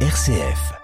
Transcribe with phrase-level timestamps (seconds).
[0.00, 0.76] RCF.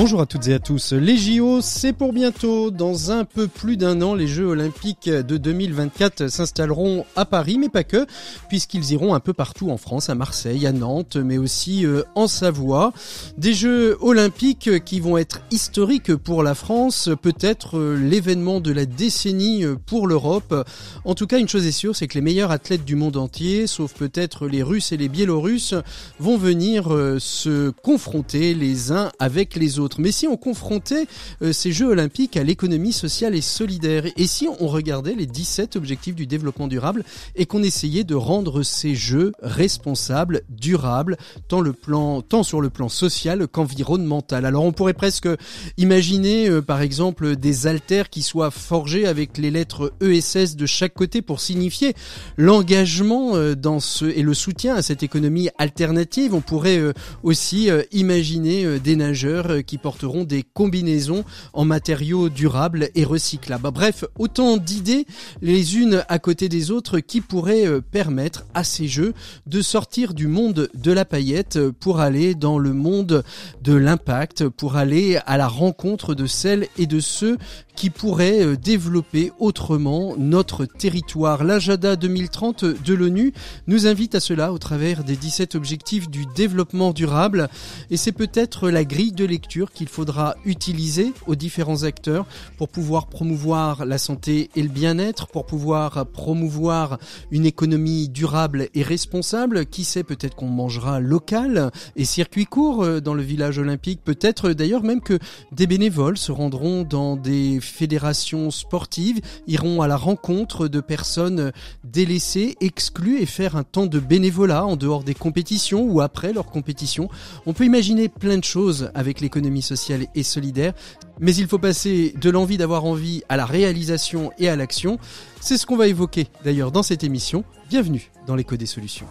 [0.00, 0.94] Bonjour à toutes et à tous.
[0.94, 2.70] Les JO, c'est pour bientôt.
[2.70, 7.68] Dans un peu plus d'un an, les Jeux Olympiques de 2024 s'installeront à Paris, mais
[7.68, 8.06] pas que,
[8.48, 12.28] puisqu'ils iront un peu partout en France, à Marseille, à Nantes, mais aussi euh, en
[12.28, 12.94] Savoie.
[13.36, 18.86] Des Jeux Olympiques qui vont être historiques pour la France, peut-être euh, l'événement de la
[18.86, 20.66] décennie euh, pour l'Europe.
[21.04, 23.66] En tout cas, une chose est sûre, c'est que les meilleurs athlètes du monde entier,
[23.66, 25.74] sauf peut-être les Russes et les Biélorusses,
[26.18, 26.86] vont venir
[27.18, 29.89] se confronter les uns avec les autres.
[29.98, 31.06] Mais si on confrontait
[31.42, 35.76] euh, ces Jeux olympiques à l'économie sociale et solidaire, et si on regardait les 17
[35.76, 37.04] objectifs du développement durable
[37.36, 41.16] et qu'on essayait de rendre ces Jeux responsables, durables,
[41.48, 44.44] tant, le plan, tant sur le plan social qu'environnemental?
[44.44, 45.28] Alors on pourrait presque
[45.76, 50.94] imaginer euh, par exemple des haltères qui soient forgés avec les lettres ESS de chaque
[50.94, 51.94] côté pour signifier
[52.36, 56.34] l'engagement euh, dans ce et le soutien à cette économie alternative.
[56.34, 56.80] On pourrait
[57.22, 63.70] aussi imaginer des nageurs qui porteront des combinaisons en matériaux durables et recyclables.
[63.70, 65.06] Bref, autant d'idées
[65.42, 69.14] les unes à côté des autres qui pourraient euh, permettre à ces jeux
[69.46, 73.24] de sortir du monde de la paillette pour aller dans le monde
[73.62, 77.38] de l'impact, pour aller à la rencontre de celles et de ceux
[77.80, 81.44] qui pourraient euh, développer autrement notre territoire.
[81.44, 83.32] L'agenda 2030 de l'ONU
[83.68, 87.48] nous invite à cela au travers des 17 objectifs du développement durable
[87.88, 92.26] et c'est peut-être la grille de lecture qu'il faudra utiliser aux différents acteurs
[92.58, 96.98] pour pouvoir promouvoir la santé et le bien-être, pour pouvoir promouvoir
[97.30, 99.64] une économie durable et responsable.
[99.64, 104.00] Qui sait, peut-être qu'on mangera local et circuit court euh, dans le village olympique.
[104.04, 105.18] Peut-être d'ailleurs même que
[105.50, 111.52] des bénévoles se rendront dans des fédérations sportives iront à la rencontre de personnes
[111.84, 116.46] délaissées, exclues et faire un temps de bénévolat en dehors des compétitions ou après leur
[116.46, 117.08] compétition.
[117.46, 120.72] On peut imaginer plein de choses avec l'économie sociale et solidaire,
[121.18, 124.98] mais il faut passer de l'envie d'avoir envie à la réalisation et à l'action.
[125.40, 127.44] C'est ce qu'on va évoquer d'ailleurs dans cette émission.
[127.68, 129.06] Bienvenue dans l'écho des solutions.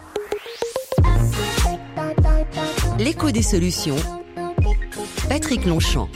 [2.98, 3.96] L'écho des solutions.
[5.28, 6.08] Patrick Longchamp.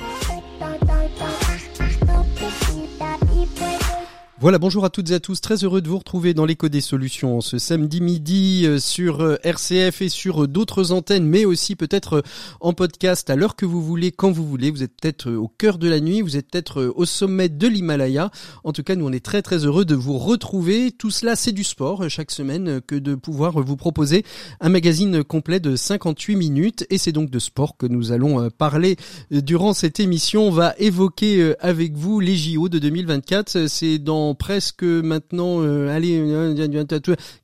[4.44, 5.40] Voilà, bonjour à toutes et à tous.
[5.40, 9.36] Très heureux de vous retrouver dans l'écho des solutions ce samedi midi euh, sur euh,
[9.42, 12.22] RCF et sur euh, d'autres antennes, mais aussi peut-être
[12.60, 14.70] en podcast à l'heure que vous voulez, quand vous voulez.
[14.70, 18.30] Vous êtes peut-être au cœur de la nuit, vous êtes peut-être au sommet de l'Himalaya.
[18.64, 20.92] En tout cas, nous on est très très heureux de vous retrouver.
[20.92, 24.26] Tout cela, c'est du sport chaque semaine que de pouvoir vous proposer
[24.60, 26.86] un magazine complet de 58 minutes.
[26.90, 28.96] Et c'est donc de sport que nous allons parler
[29.30, 30.48] durant cette émission.
[30.48, 33.68] On va évoquer avec vous les JO de 2024.
[33.68, 36.18] C'est dans presque maintenant, euh, allez,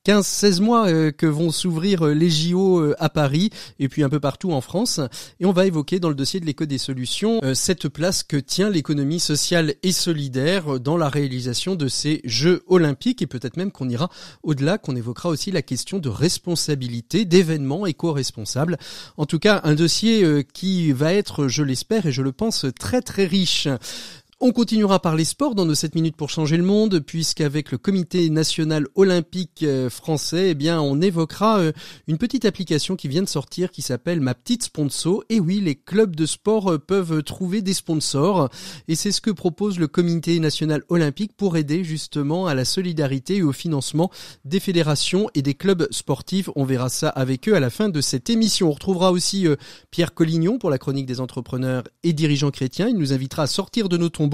[0.05, 4.21] 15-16 mois euh, que vont s'ouvrir euh, les JO à Paris et puis un peu
[4.21, 5.01] partout en France.
[5.41, 8.71] Et on va évoquer dans le dossier de l'éco des solutions cette place que tient
[8.71, 13.89] l'économie sociale et solidaire dans la réalisation de ces Jeux olympiques et peut-être même qu'on
[13.89, 14.11] ira
[14.43, 18.79] au-delà, qu'on évoquera aussi la question de responsabilité d'événements éco-responsables.
[19.17, 23.03] En tout cas, un dossier qui va être, je l'espère et je le pense, très
[23.03, 23.69] très riche.
[24.43, 27.77] On continuera par les sports dans nos 7 minutes pour changer le monde, puisqu'avec le
[27.77, 31.73] comité national olympique euh, français, eh bien, on évoquera euh,
[32.09, 35.25] une petite application qui vient de sortir qui s'appelle Ma Petite Sponsor.
[35.29, 38.49] Et oui, les clubs de sport euh, peuvent trouver des sponsors.
[38.89, 43.37] Et c'est ce que propose le comité national olympique pour aider justement à la solidarité
[43.37, 44.11] et au financement
[44.47, 46.49] des fédérations et des clubs sportifs.
[46.57, 48.71] On verra ça avec eux à la fin de cette émission.
[48.71, 49.47] On retrouvera aussi
[49.91, 52.89] Pierre Collignon pour la chronique des entrepreneurs et dirigeants chrétiens.
[52.89, 54.30] Il nous invitera à sortir de nos tombes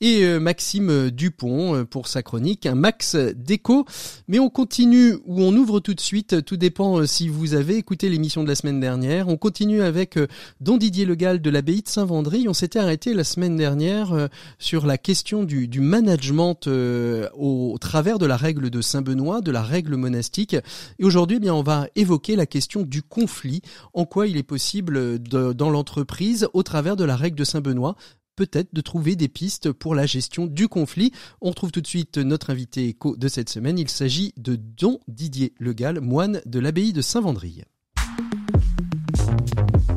[0.00, 3.84] et euh, Maxime Dupont euh, pour sa chronique, un max d'écho.
[4.28, 7.76] Mais on continue ou on ouvre tout de suite, tout dépend euh, si vous avez
[7.76, 9.28] écouté l'émission de la semaine dernière.
[9.28, 10.18] On continue avec
[10.60, 12.46] Don Didier Legal de l'abbaye de Saint-Vendry.
[12.48, 14.28] On s'était arrêté la semaine dernière
[14.58, 19.62] sur la question du, du management au, travers de la règle de Saint-Benoît, de la
[19.62, 20.56] règle monastique.
[20.98, 23.62] Et aujourd'hui, eh bien, on va évoquer la question du conflit,
[23.94, 27.96] en quoi il est possible dans l'entreprise, au travers de la règle de Saint-Benoît,
[28.40, 31.12] peut-être de trouver des pistes pour la gestion du conflit.
[31.42, 33.78] On retrouve tout de suite notre invité éco de cette semaine.
[33.78, 37.64] Il s'agit de Don Didier Legal, moine de l'abbaye de Saint-Vendry.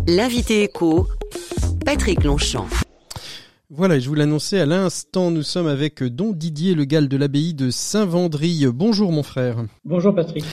[0.07, 1.07] L'invité éco,
[1.85, 2.67] Patrick Longchamp.
[3.69, 7.69] Voilà, je vous l'annonçais à l'instant, nous sommes avec Don Didier Legal de l'abbaye de
[7.69, 8.65] Saint-Vendry.
[8.67, 9.63] Bonjour mon frère.
[9.85, 10.43] Bonjour Patrick.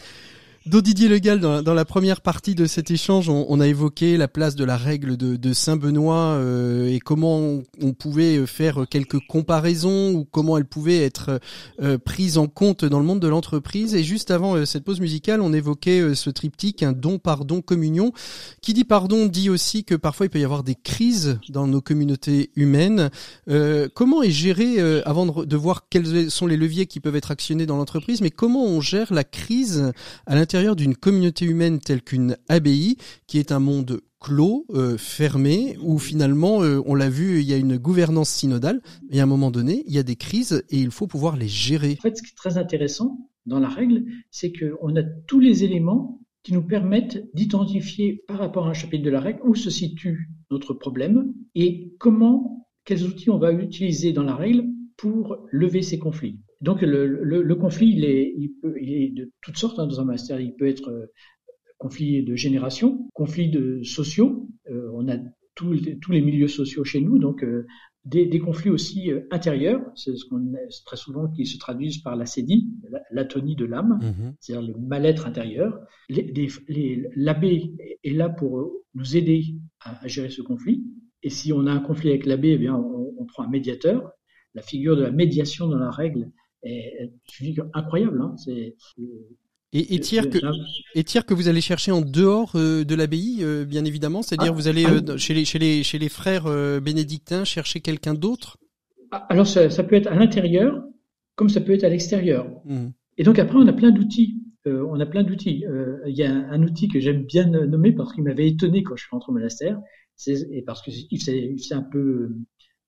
[0.67, 4.57] Donc Didier Legal, dans, la première partie de cet échange, on, a évoqué la place
[4.57, 10.59] de la règle de, Saint-Benoît euh, et comment on, pouvait faire quelques comparaisons ou comment
[10.59, 11.41] elle pouvait être
[11.81, 13.95] euh, prise en compte dans le monde de l'entreprise.
[13.95, 17.63] Et juste avant euh, cette pause musicale, on évoquait euh, ce triptyque, un don, pardon,
[17.63, 18.13] communion.
[18.61, 21.81] Qui dit pardon dit aussi que parfois il peut y avoir des crises dans nos
[21.81, 23.09] communautés humaines.
[23.95, 27.65] Comment est géré, avant de, de voir quels sont les leviers qui peuvent être actionnés
[27.65, 29.93] dans l'entreprise, mais comment on gère la crise
[30.27, 32.97] à l'intérieur d'une communauté humaine telle qu'une abbaye,
[33.29, 37.55] qui est un monde clos, euh, fermé, où finalement, euh, on l'a vu, il y
[37.55, 40.79] a une gouvernance synodale, et à un moment donné, il y a des crises et
[40.79, 41.97] il faut pouvoir les gérer.
[42.01, 45.63] En fait, ce qui est très intéressant dans la règle, c'est qu'on a tous les
[45.63, 49.71] éléments qui nous permettent d'identifier par rapport à un chapitre de la règle où se
[49.71, 54.65] situe notre problème et comment, quels outils on va utiliser dans la règle
[55.01, 56.41] pour lever ces conflits.
[56.61, 59.87] Donc le, le, le, conflit, il est, il, peut, il est de toutes sortes hein,
[59.87, 60.39] dans un master.
[60.41, 61.07] Il peut être euh,
[61.79, 64.47] conflit de génération, conflit de sociaux.
[64.71, 65.17] Euh, on a
[65.55, 65.73] tous
[66.11, 67.67] les milieux sociaux chez nous, donc euh,
[68.05, 69.81] des, des, conflits aussi intérieurs.
[69.95, 70.53] C'est ce qu'on
[70.85, 72.69] très souvent qui se traduisent par la cédie,
[73.11, 75.81] l'atonie de l'âme, mmh c'est-à-dire le mal-être intérieur.
[76.11, 77.73] L'abbé
[78.05, 80.85] est là pour nous aider à, à, gérer ce conflit.
[81.23, 84.13] Et si on a un conflit avec l'abbé, eh bien on, on prend un médiateur
[84.55, 86.31] la figure de la médiation dans la règle
[86.63, 88.21] est une figure incroyable.
[88.21, 88.35] Hein.
[88.37, 88.77] C'est
[89.73, 90.39] et, et que,
[90.97, 94.57] et que vous allez chercher en dehors euh, de l'abbaye, euh, bien évidemment, c'est-à-dire ah,
[94.57, 96.47] vous allez ah euh, chez, les, chez, les, chez les frères
[96.81, 98.59] bénédictins chercher quelqu'un d'autre?
[99.13, 100.83] Ah, Alors ça, ça, peut être à l'intérieur,
[101.37, 102.51] comme ça peut être à l'extérieur.
[102.65, 102.89] Mmh.
[103.19, 104.43] Et donc après, on a plein d'outils.
[104.67, 105.65] on a plein d'outils.
[106.07, 108.97] Il y a un, un outil que j'aime bien nommer parce qu'il m'avait étonné quand
[108.97, 109.79] je suis rentré au monastère,
[110.27, 112.31] et parce que c'est un peu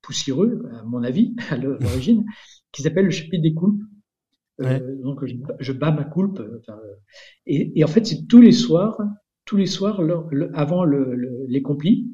[0.02, 2.24] poussiéreux, à mon avis, à l'origine,
[2.72, 3.82] qui s'appelle le chapitre des coulpes.
[4.60, 6.38] Euh, donc je, je, bats ma coulpe.
[6.40, 6.78] Euh, enfin,
[7.46, 9.00] et, et, en fait, c'est tous les soirs,
[9.44, 11.16] tous les soirs, le, avant le,
[11.48, 12.10] les complis,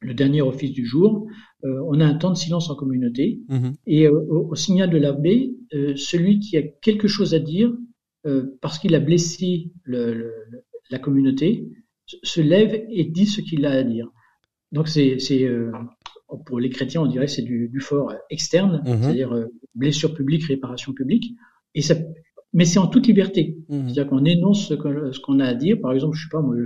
[0.00, 1.26] le dernier office du jour,
[1.64, 3.40] euh, on a un temps de silence en communauté.
[3.48, 3.74] Mm-hmm.
[3.86, 7.72] Et euh, au, au, signal de l'abbé, euh, celui qui a quelque chose à dire,
[8.60, 11.66] parce qu'il a blessé la communauté,
[12.04, 14.10] se lève et dit ce qu'il a à dire.
[14.70, 15.16] Donc c'est
[16.46, 19.02] pour les chrétiens, on dirait c'est du, du, fort externe, mhm.
[19.02, 21.34] c'est-à-dire euh, blessure publique, réparation publique.
[21.74, 21.94] Et ça,
[22.52, 23.58] mais c'est en toute liberté.
[23.68, 23.84] Mhm.
[23.84, 25.80] C'est-à-dire qu'on énonce ce qu'on a à dire.
[25.80, 26.56] Par exemple, je sais pas, moi,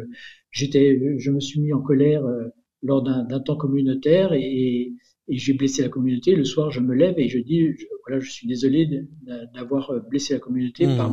[0.50, 2.48] j'étais, je me suis mis en colère euh,
[2.82, 4.92] lors d'un temps communautaire et,
[5.28, 6.34] et j'ai blessé la communauté.
[6.34, 7.68] Le soir, je me lève et je dis,
[8.06, 9.06] voilà, je suis désolé
[9.54, 11.12] d'avoir blessé la communauté par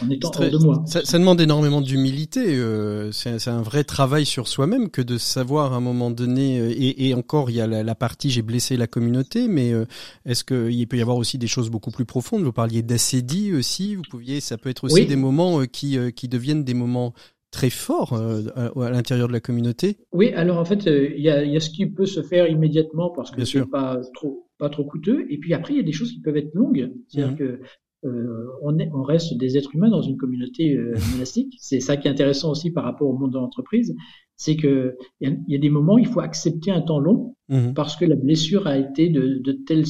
[0.00, 0.18] mhm.
[0.66, 2.56] ma ça, demande énormément d'humilité.
[2.56, 6.58] Euh, c'est un vrai travail sur soi-même que de savoir à un moment donné.
[6.58, 9.84] Euh, et, encore, il y a la, partie j'ai blessé la communauté, mais euh,
[10.24, 12.42] est-ce qu'il peut y avoir aussi des choses beaucoup plus profondes?
[12.42, 13.94] Vous parliez d'acédie aussi.
[13.94, 17.12] Vous pouviez, ça peut être aussi des moments qui qui deviennent des moments
[17.50, 19.98] très forts à, l'intérieur de la communauté.
[20.12, 23.10] Oui, alors en fait, il y a, y, a, ce qui peut se faire immédiatement
[23.10, 25.26] parce que c'est pas trop pas trop coûteux.
[25.28, 26.92] Et puis après, il y a des choses qui peuvent être longues.
[27.08, 27.36] C'est-à-dire mmh.
[27.36, 27.60] que
[28.04, 31.54] euh, on, est, on, reste des êtres humains dans une communauté euh, monastique.
[31.60, 33.94] C'est ça qui est intéressant aussi par rapport au monde de l'entreprise,
[34.36, 37.74] c'est que il y, a des moments où il faut accepter un temps long mmh.
[37.74, 39.84] parce que la blessure a été de, de telle.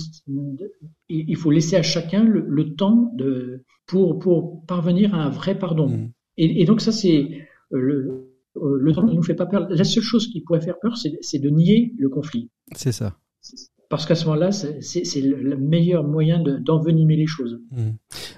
[1.09, 5.89] il faut laisser à chacun le, temps de pour pour parvenir à un vrai pardon.
[5.89, 6.13] Mmh.
[6.37, 7.31] Et, et, donc ça c'est
[7.73, 9.67] euh, le le temps ne nous fait pas peur.
[9.71, 12.51] La seule chose qui pourrait faire peur, c'est de nier le conflit.
[12.77, 13.17] C'est ça
[13.93, 17.61] parce qu'à ce moment-là, c'est le meilleur moyen d'envenimer les choses.
[17.73, 17.91] Mmh.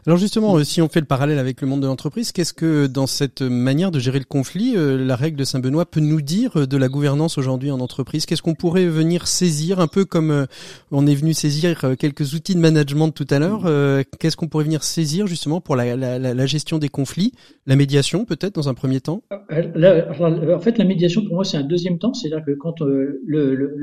[0.04, 2.88] Alors justement, euh, si on fait le parallèle avec le monde de l'entreprise, qu'est-ce que
[2.88, 6.58] dans cette manière de gérer le conflit, euh, la règle de Saint-Benoît peut nous dire
[6.58, 8.26] euh, de la gouvernance aujourd'hui en entreprise?
[8.26, 10.48] Qu'est-ce qu'on pourrait venir saisir, un peu comme
[10.90, 13.70] on est venu saisir quelques outils de management tout à l'heure
[14.18, 17.32] Qu'est-ce qu'on pourrait venir saisir justement pour la, la, la gestion des conflits,
[17.66, 19.22] la médiation peut-être dans un premier temps?
[19.30, 23.76] En fait, la médiation pour moi c'est un deuxième temps, c'est-à-dire que quand le, le,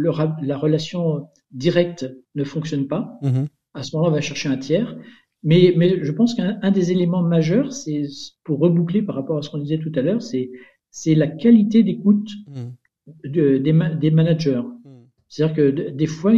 [0.44, 4.98] la relation direct ne fonctionne pas, mmh à ce moment-là, on va chercher un tiers.
[5.44, 8.04] Mais, mais je pense qu'un des éléments majeurs, c'est
[8.44, 10.52] pour reboucler par rapport à ce qu'on disait tout à l'heure, c'est
[10.92, 13.30] c'est la qualité d'écoute mmh.
[13.30, 14.62] de, des, des, managers.
[14.62, 14.90] Mmh.
[15.30, 16.34] C'est-à-dire que des fois,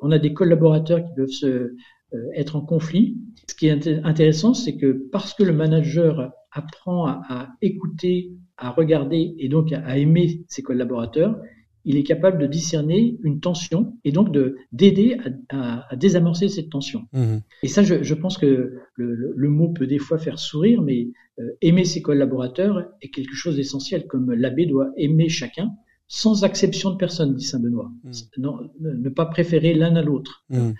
[0.00, 3.18] on a des collaborateurs qui peuvent se, euh, être en conflit.
[3.48, 8.70] Ce qui est intéressant, c'est que parce que le manager apprend à, à écouter, à
[8.70, 11.36] regarder et donc à, à aimer ses collaborateurs,
[11.86, 15.16] il est capable de discerner une tension et donc de d'aider
[15.50, 17.04] à, à, désamorcer cette tension.
[17.12, 17.36] Mmh.
[17.62, 21.08] Et ça, je, je pense que le, le, mot peut des fois faire sourire, mais
[21.38, 25.70] euh, aimer ses collaborateurs est quelque chose d'essentiel, comme l'abbé doit aimer chacun
[26.08, 27.90] sans exception de personne, dit saint Benoît.
[28.04, 28.10] Mmh.
[28.38, 30.44] Non, ne pas préférer l'un à l'autre.
[30.50, 30.70] Mmh.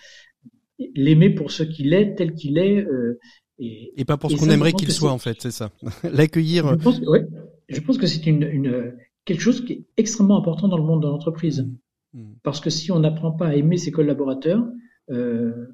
[0.94, 3.18] L'aimer pour ce qu'il est, tel qu'il est, euh,
[3.58, 5.70] Et, pas pour ce qu'on aimerait qu'il soit, en fait, c'est ça.
[6.02, 6.68] L'accueillir.
[6.70, 7.26] Je pense, ouais,
[7.68, 8.92] je pense que c'est une, une,
[9.26, 11.68] quelque chose qui est extrêmement important dans le monde de l'entreprise.
[12.14, 12.20] Mmh.
[12.20, 12.34] Mmh.
[12.42, 14.66] Parce que si on n'apprend pas à aimer ses collaborateurs,
[15.10, 15.66] euh,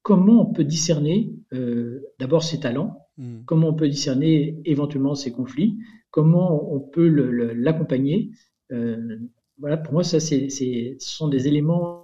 [0.00, 3.40] comment on peut discerner euh, d'abord ses talents, mmh.
[3.44, 5.76] comment on peut discerner éventuellement ses conflits,
[6.10, 8.30] comment on peut l'accompagner.
[8.72, 9.18] Euh,
[9.58, 12.03] voilà, pour moi, ça, c'est, ce sont des éléments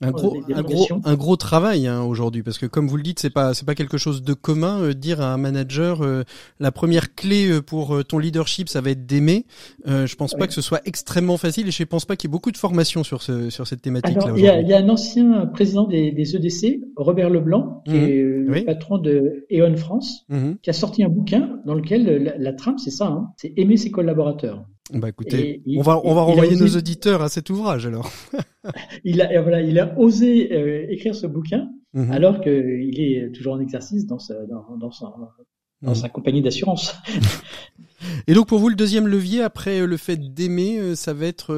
[0.00, 3.20] un gros, un gros, un gros travail hein, aujourd'hui parce que comme vous le dites,
[3.20, 4.80] c'est pas c'est pas quelque chose de commun.
[4.82, 6.22] Euh, dire à un manager euh,
[6.60, 9.46] la première clé euh, pour ton leadership, ça va être d'aimer.
[9.86, 12.32] je pense pas que ce soit extrêmement facile et je pense pas qu'il y ait
[12.32, 14.16] beaucoup de formation sur ce sur cette thématique.
[14.16, 17.92] là il y a, y a, un ancien président des, des EDC, Robert Leblanc, qui
[17.92, 17.96] mmh.
[17.96, 20.52] est le patron de E.ON France, mmh.
[20.62, 23.90] qui a sorti un bouquin dans lequel la, trame c'est ça, hein, c'est aimer ses
[23.90, 24.64] collaborateurs.
[24.90, 28.10] Bah écoutez, on va on va renvoyer nos auditeurs à cet ouvrage alors.
[29.04, 32.10] il a voilà, il a osé euh, écrire ce bouquin mhm.
[32.10, 35.94] alors qu'il est toujours en exercice dans sa dans, dans, dans mhm.
[35.94, 36.94] sa compagnie d'assurance.
[38.26, 41.26] Et donc pour vous le deuxième levier après euh, le fait d'aimer, euh, ça va
[41.26, 41.54] être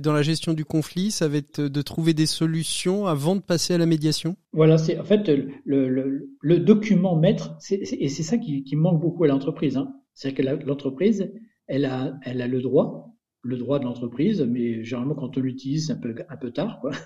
[0.00, 3.74] dans la gestion du conflit, ça va être de trouver des solutions avant de passer
[3.74, 4.36] à la médiation?
[4.52, 9.00] Voilà, c'est en fait le, le, le document maître, et c'est ça qui, qui, manque
[9.00, 9.76] beaucoup à l'entreprise.
[9.76, 9.94] Hein.
[10.14, 11.30] C'est-à-dire que l'entreprise,
[11.66, 15.86] elle a, elle a le droit, le droit de l'entreprise, mais généralement quand on l'utilise,
[15.86, 16.90] c'est un peu, un peu tard, quoi.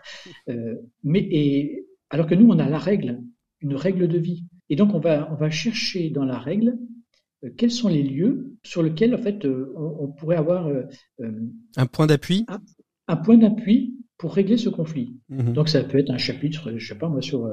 [0.48, 3.22] Euh, mais et, alors que nous, on a la règle,
[3.60, 4.44] une règle de vie.
[4.68, 6.78] Et donc, on va, on va chercher dans la règle
[7.44, 10.68] euh, quels sont les lieux sur lesquels, en fait, euh, on, pourrait avoir
[11.76, 12.44] un point d'appui.
[13.06, 15.16] Un, point d'appui pour régler ce conflit.
[15.28, 15.52] Mhm.
[15.52, 17.48] Donc, ça peut être un chapitre, je sais pas moi, sur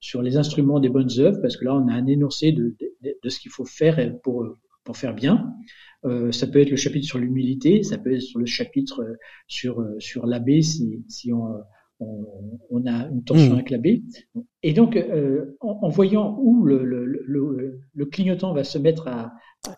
[0.00, 3.16] sur les instruments des bonnes œuvres, parce que là, on a un énoncé de, de,
[3.22, 4.46] de ce qu'il faut faire pour
[4.84, 5.54] pour faire bien.
[6.04, 9.14] Euh, ça peut être le chapitre sur l'humilité, ça peut être sur le chapitre euh,
[9.46, 11.46] sur euh, sur l'abbé si si on,
[12.00, 12.26] on,
[12.70, 13.54] on a une tension mmh.
[13.54, 14.02] avec l'abbé.
[14.64, 19.06] Et donc euh, en, en, voyant où le, le, le, le, clignotant va se mettre
[19.06, 19.32] à,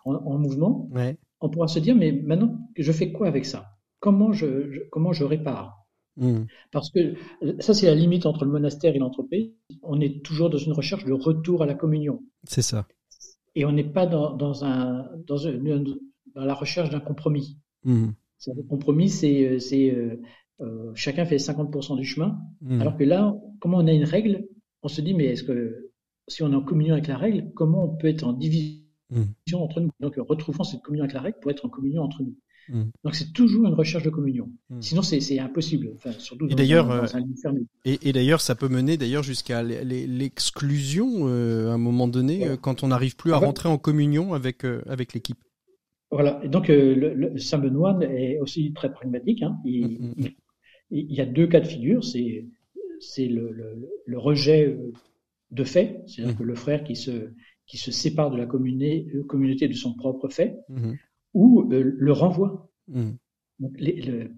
[0.06, 1.18] en, en, mouvement, ouais.
[1.40, 3.66] on pourra se dire mais maintenant je fais quoi avec ça?
[4.00, 5.84] Comment je, je, comment je répare?
[6.16, 6.44] Mmh.
[6.70, 7.14] Parce que
[7.58, 9.50] ça, c'est la limite entre le monastère et l'entreprise.
[9.82, 12.22] On est toujours dans une recherche de retour à la communion.
[12.44, 12.86] C'est ça.
[13.56, 15.98] Et on n'est pas dans, dans, un, dans, une,
[16.34, 17.58] dans la recherche d'un compromis.
[17.84, 18.08] Mmh.
[18.46, 20.16] Le compromis, c'est euh, euh,
[20.60, 22.38] euh, chacun fait 50% du chemin.
[22.60, 22.80] Mmh.
[22.80, 24.46] Alors que là, comment on a une règle,
[24.82, 25.90] on se dit, mais est-ce que
[26.28, 29.54] si on est en communion avec la règle, comment on peut être en division mmh.
[29.54, 29.90] entre nous?
[30.00, 32.34] Donc, retrouvons cette communion avec la règle pour être en communion entre nous.
[33.04, 34.50] Donc c'est toujours une recherche de communion.
[34.80, 35.90] Sinon c'est impossible.
[35.96, 37.04] Enfin, surtout et d'ailleurs,
[37.84, 42.88] et, et d'ailleurs ça peut mener d'ailleurs jusqu'à l'exclusion à un moment donné quand on
[42.88, 45.36] n'arrive plus à rentrer en communion avec avec l'équipe.
[46.10, 46.40] Voilà.
[46.44, 49.42] Et donc, euh, le, Saint-Benoît est aussi très pragmatique.
[49.42, 49.58] Hein.
[49.64, 50.28] Il, mm, mm, mm.
[50.90, 52.04] il, y a deux cas de figure.
[52.04, 52.46] C'est,
[53.00, 53.50] c'est le,
[54.06, 54.92] le, rejet euh,
[55.50, 57.30] de fait, c'est-à-dire que le frère qui se,
[57.66, 60.56] qui se sépare de la communauté, euh, communauté de son propre fait,
[61.32, 62.70] ou le renvoi.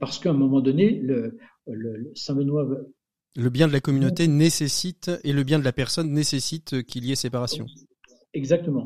[0.00, 2.66] parce qu'à un moment donné, le, le Saint-Benoît
[3.36, 7.12] le bien de la communauté nécessite et le bien de la personne nécessite qu'il y
[7.12, 7.66] ait séparation.
[8.36, 8.84] Exactement.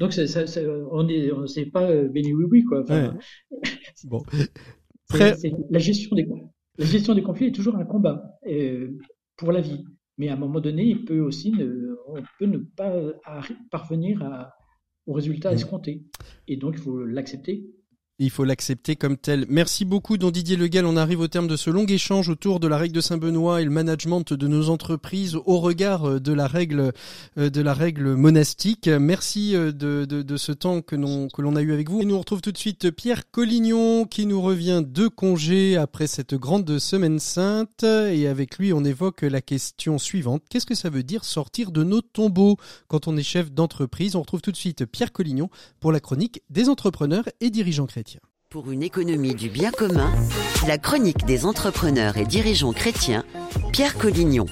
[0.00, 0.60] Donc ça, ça,
[0.90, 2.82] on est, on sait pas euh, béni oui oui quoi.
[4.04, 4.22] bon.
[5.14, 6.26] la gestion des
[6.78, 8.88] la gestion des conflits est toujours un combat euh,
[9.36, 9.84] pour la vie.
[10.18, 12.92] Mais à un moment donné, il peut aussi ne, on peut ne pas
[13.70, 14.52] parvenir à,
[15.06, 15.54] au résultat mm.
[15.54, 16.02] escompté.
[16.48, 17.64] Et donc il faut l'accepter
[18.24, 19.46] il faut l'accepter comme tel.
[19.48, 20.86] Merci beaucoup, don Didier Legal.
[20.86, 23.64] On arrive au terme de ce long échange autour de la règle de Saint-Benoît et
[23.64, 26.92] le management de nos entreprises au regard euh, de la règle,
[27.38, 28.86] euh, de la règle monastique.
[28.88, 32.00] Merci euh, de, ce temps que l'on que l'on a eu avec vous.
[32.00, 36.06] Et nous on retrouve tout de suite Pierre Collignon qui nous revient de congé après
[36.06, 37.82] cette grande semaine sainte.
[37.84, 40.42] Et avec lui, on évoque la question suivante.
[40.48, 42.56] Qu'est-ce que ça veut dire sortir de nos tombeaux
[42.88, 44.16] quand on est chef d'entreprise?
[44.16, 45.50] On retrouve tout de suite Pierre Collignon
[45.80, 48.11] pour la chronique des entrepreneurs et dirigeants chrétiens.
[48.52, 50.12] Pour une économie du bien commun,
[50.68, 53.24] la chronique des entrepreneurs et dirigeants chrétiens,
[53.72, 54.44] Pierre Collignon.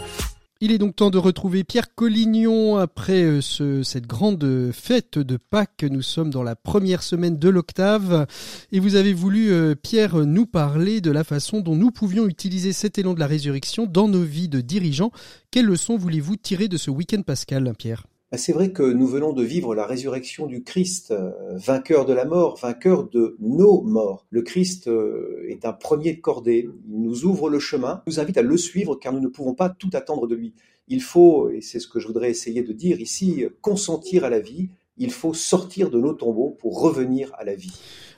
[0.63, 5.37] Il est donc temps de retrouver Pierre Collignon après euh, ce, cette grande fête de
[5.37, 5.85] Pâques.
[5.91, 8.27] Nous sommes dans la première semaine de l'octave
[8.73, 12.73] et vous avez voulu, euh, Pierre, nous parler de la façon dont nous pouvions utiliser
[12.73, 15.13] cet élan de la résurrection dans nos vies de dirigeants.
[15.51, 18.07] Quelles leçons voulez-vous tirer de ce week-end pascal, Pierre?
[18.39, 22.25] C'est vrai que nous venons de vivre la résurrection du Christ, euh, vainqueur de la
[22.25, 24.27] mort, vainqueur de nos morts.
[24.31, 28.39] Le Christ euh, est un premier de cordée, il nous ouvre le chemin, nous invite
[28.39, 30.55] à le suivre car nous ne pouvons pas tout attendre de lui.
[30.87, 34.41] Il faut, et c'est ce que je voudrais essayer de dire ici, consentir à la
[34.41, 37.73] vie, il faut sortir de nos tombeaux pour revenir à la vie.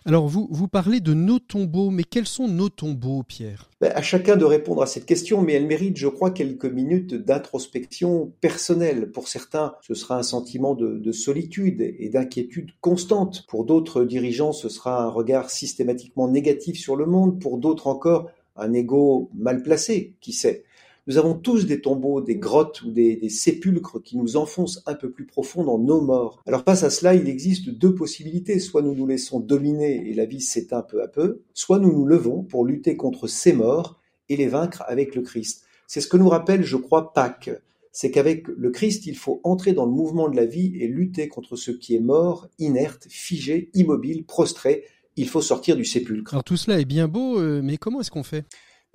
[0.04, 3.70] Alors vous, vous parlez de nos tombeaux, mais quels sont nos tombeaux, Pierre?
[3.80, 7.14] Ben, À chacun de répondre à cette question, mais elle mérite, je crois, quelques minutes
[7.14, 9.12] d'introspection personnelle.
[9.12, 13.46] Pour certains, ce sera un sentiment de, de solitude et d'inquiétude constante.
[13.48, 17.40] Pour d'autres dirigeants, ce sera un regard systématiquement négatif sur le monde.
[17.40, 20.64] Pour d'autres encore, un ego mal placé, qui sait?
[21.08, 25.10] Nous avons tous des tombeaux, des grottes ou des, sépulcres qui nous enfoncent un peu
[25.10, 26.40] plus profond dans nos morts.
[26.46, 28.60] Alors face à cela, il existe deux possibilités.
[28.60, 32.06] Soit nous nous laissons dominer et la vie s'éteint peu à peu, soit nous nous
[32.06, 35.64] levons pour lutter contre ces morts et les vaincre avec le Christ.
[35.88, 37.50] C'est ce que nous rappelle, je crois, Pâques.
[37.90, 41.26] C'est qu'avec le Christ, il faut entrer dans le mouvement de la vie et lutter
[41.26, 44.84] contre ce qui est mort, inerte, figé, immobile, prostré.
[45.16, 46.32] Il faut sortir du sépulcre.
[46.32, 48.44] Alors tout cela est bien beau, euh, mais comment est-ce qu'on fait?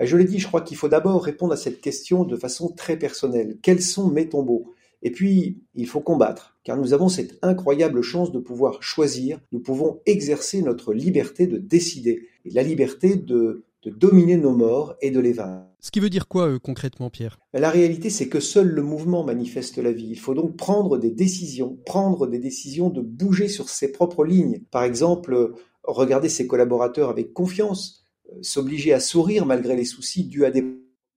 [0.06, 2.98] Je l'ai dit, je crois qu'il faut d'abord répondre à cette question de façon très
[2.98, 3.58] personnelle.
[3.62, 4.74] Quels sont mes tombeaux?
[5.04, 9.60] Et puis, il faut combattre, car nous avons cette incroyable chance de pouvoir choisir, nous
[9.60, 15.20] pouvons exercer notre liberté de décider, et la liberté de, dominer nos morts et de
[15.22, 15.64] les vaincre.
[15.80, 17.40] Ce qui veut dire quoi euh, concrètement, Pierre?
[17.54, 20.10] Bah, La réalité, c'est que seul le mouvement manifeste la vie.
[20.10, 24.60] Il faut donc prendre des décisions, prendre des décisions de bouger sur ses propres lignes.
[24.72, 28.07] Par exemple, regarder ses collaborateurs avec confiance, euh,
[28.42, 30.66] s'obliger à sourire malgré les soucis dus à des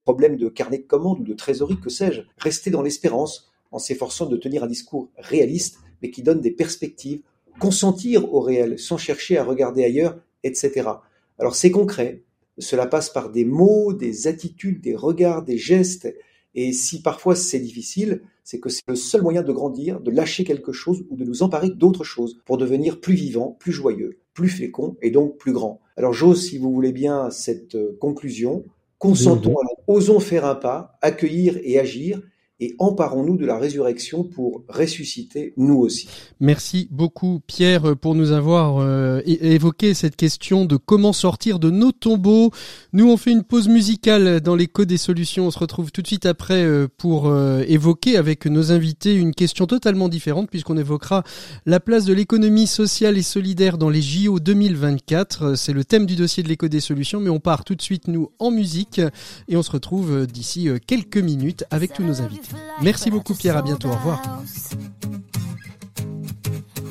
[0.03, 4.25] problèmes de carnet de commandes ou de trésorerie, que sais-je, rester dans l'espérance en s'efforçant
[4.25, 7.21] de tenir un discours réaliste, mais qui donne des perspectives,
[7.59, 10.89] consentir au réel sans chercher à regarder ailleurs, etc.
[11.37, 12.23] Alors c'est concret,
[12.57, 16.13] cela passe par des mots, des attitudes, des regards, des gestes,
[16.53, 20.43] et si parfois c'est difficile, c'est que c'est le seul moyen de grandir, de lâcher
[20.43, 24.49] quelque chose ou de nous emparer d'autres choses pour devenir plus vivant, plus joyeux, plus
[24.49, 25.81] fécond et donc plus grand.
[25.97, 28.65] Alors j'ose, si vous voulez bien, cette euh, conclusion.
[28.97, 29.95] Consentons, mhm.
[29.95, 32.21] osons faire un pas, accueillir et agir,
[32.61, 36.07] et emparons-nous de la résurrection pour ressusciter nous aussi.
[36.39, 41.91] Merci beaucoup Pierre pour nous avoir euh, évoqué cette question de comment sortir de nos
[41.91, 42.51] tombeaux.
[42.93, 45.47] Nous on fait une pause musicale dans l'écho des solutions.
[45.47, 49.33] On se retrouve tout de suite après euh, pour euh, évoquer avec nos invités une
[49.33, 51.23] question totalement différente puisqu'on évoquera
[51.65, 55.55] la place de l'économie sociale et solidaire dans les JO 2024.
[55.55, 58.07] C'est le thème du dossier de l'écho des solutions mais on part tout de suite
[58.07, 59.01] nous en musique
[59.47, 62.50] et on se retrouve d'ici quelques minutes avec tous nos invités.
[62.81, 64.21] Merci beaucoup Pierre, à bientôt, au revoir.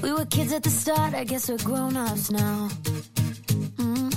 [0.03, 2.69] We were kids at the start, I guess we're grown-ups now.
[3.77, 4.11] Mm.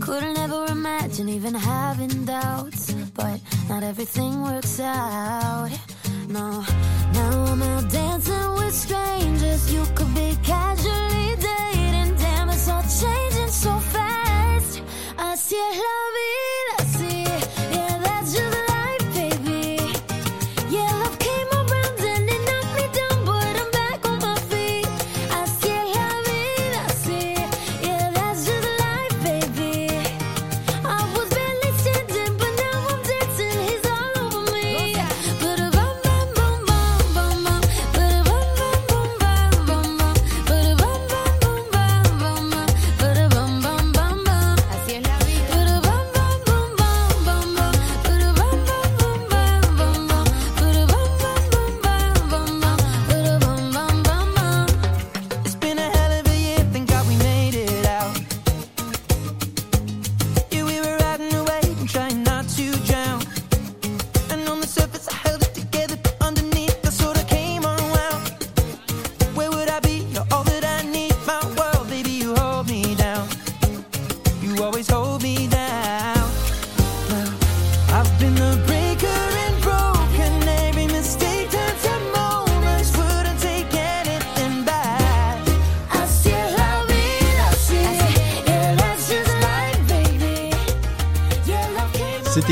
[0.00, 5.70] Couldn't ever imagine even having doubts, but not everything works out.
[6.28, 6.64] No,
[7.12, 9.72] now I'm out dancing with strangers.
[9.72, 14.82] You could be casually dating, damn, it's all changing so fast.
[15.18, 16.08] I see love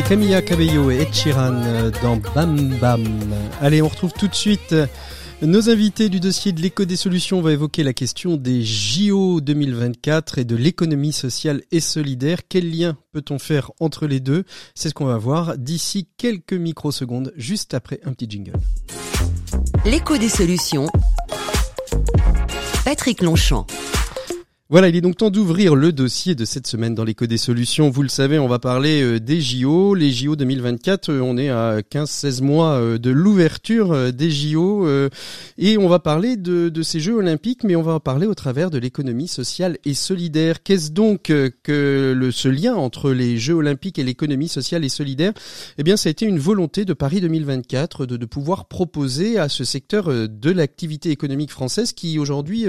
[0.09, 3.02] Camilla Cabello et Ed euh, dans Bam Bam.
[3.61, 4.87] Allez, on retrouve tout de suite euh,
[5.42, 7.38] nos invités du dossier de l'éco des solutions.
[7.38, 12.40] On va évoquer la question des JO 2024 et de l'économie sociale et solidaire.
[12.49, 14.44] Quel lien peut-on faire entre les deux?
[14.75, 18.59] C'est ce qu'on va voir d'ici quelques microsecondes, juste après un petit jingle.
[19.85, 20.87] L'écho des solutions.
[22.85, 23.66] Patrick Longchamp.
[24.68, 27.88] Voilà, il est donc temps d'ouvrir le dossier de cette semaine dans l'écho des solutions.
[27.88, 29.94] Vous le savez, on va parler euh, des JO.
[29.94, 34.88] Les JO 2024, euh, on est à 15-16 mois euh, de l'ouverture des JO
[35.57, 38.70] et on va parler de, ces Jeux olympiques, mais on va en parler au travers
[38.70, 40.64] de l'économie sociale et solidaire.
[40.64, 45.33] Qu'est-ce donc que ce lien entre les Jeux olympiques et l'économie sociale et solidaire?
[45.79, 49.48] Eh bien, ça a été une volonté de Paris 2024 de, de pouvoir proposer à
[49.48, 52.66] ce secteur de l'activité économique française qui aujourd'hui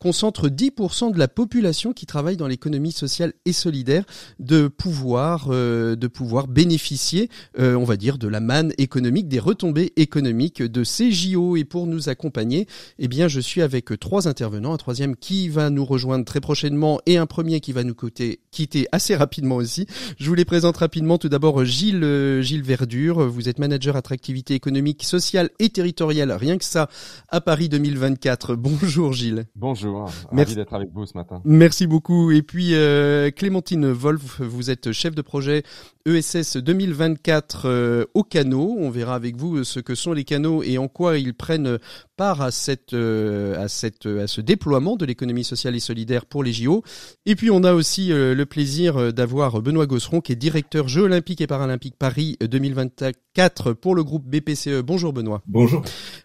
[0.00, 4.04] concentre 10% de la population qui travaille dans l'économie sociale et solidaire
[4.38, 9.38] de pouvoir euh, de pouvoir bénéficier, euh, on va dire, de la manne économique, des
[9.38, 11.56] retombées économiques de ces JO.
[11.56, 12.66] Et pour nous accompagner,
[12.98, 17.00] eh bien, je suis avec trois intervenants, un troisième qui va nous rejoindre très prochainement
[17.06, 19.86] et un premier qui va nous quitter, quitter assez rapidement aussi.
[20.18, 21.18] Je vous les présente rapidement.
[21.18, 23.28] Tout d'abord, Gilles euh, Gilles Verdure.
[23.28, 26.32] Vous êtes manager attractivité économique, sociale et territoriale.
[26.32, 26.88] Rien que ça
[27.28, 28.54] à Paris 2024.
[28.54, 29.46] Bonjour Gilles.
[29.56, 30.10] Bonjour.
[30.32, 32.30] Merci d'être avec vous ce Merci beaucoup.
[32.30, 35.62] Et puis euh, Clémentine Wolf, vous êtes chef de projet
[36.06, 38.76] ESS 2024 euh, au canot.
[38.78, 41.78] On verra avec vous ce que sont les canaux et en quoi ils prennent
[42.16, 46.42] part à cette euh, à cette à ce déploiement de l'économie sociale et solidaire pour
[46.42, 46.82] les JO.
[47.26, 51.40] Et puis on a aussi le plaisir d'avoir Benoît Gosseron qui est directeur Jeux olympiques
[51.40, 54.82] et paralympiques Paris 2024 pour le groupe BPCE.
[54.82, 55.42] Bonjour Benoît.
[55.46, 55.82] Bonjour.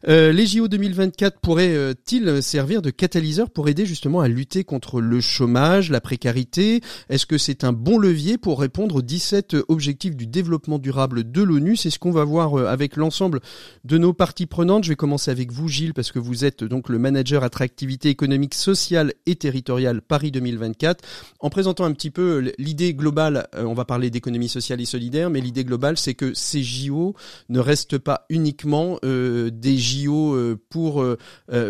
[0.08, 5.90] les JO 2024 pourraient-ils servir de catalyseur pour aider justement à lutter contre le chômage,
[5.90, 10.80] la précarité Est-ce que c'est un bon levier pour répondre aux 17 objectifs du développement
[10.80, 11.76] durable de l'ONU?
[11.76, 13.40] C'est ce qu'on va voir euh, avec l'ensemble
[13.84, 14.84] de nos parties prenantes.
[14.84, 18.54] Je vais commencer avec vous, Gilles, parce que vous êtes donc le manager attractivité économique,
[18.54, 21.04] sociale et territoriale Paris 2024.
[21.40, 24.86] En présentant un petit peu euh, l'idée globale, euh, on va parler d'économie sociale et
[24.86, 27.16] solidaire, mais l'idée globale, c'est que ces JO
[27.50, 30.38] ne restent pas uniquement des JO
[30.70, 31.06] pour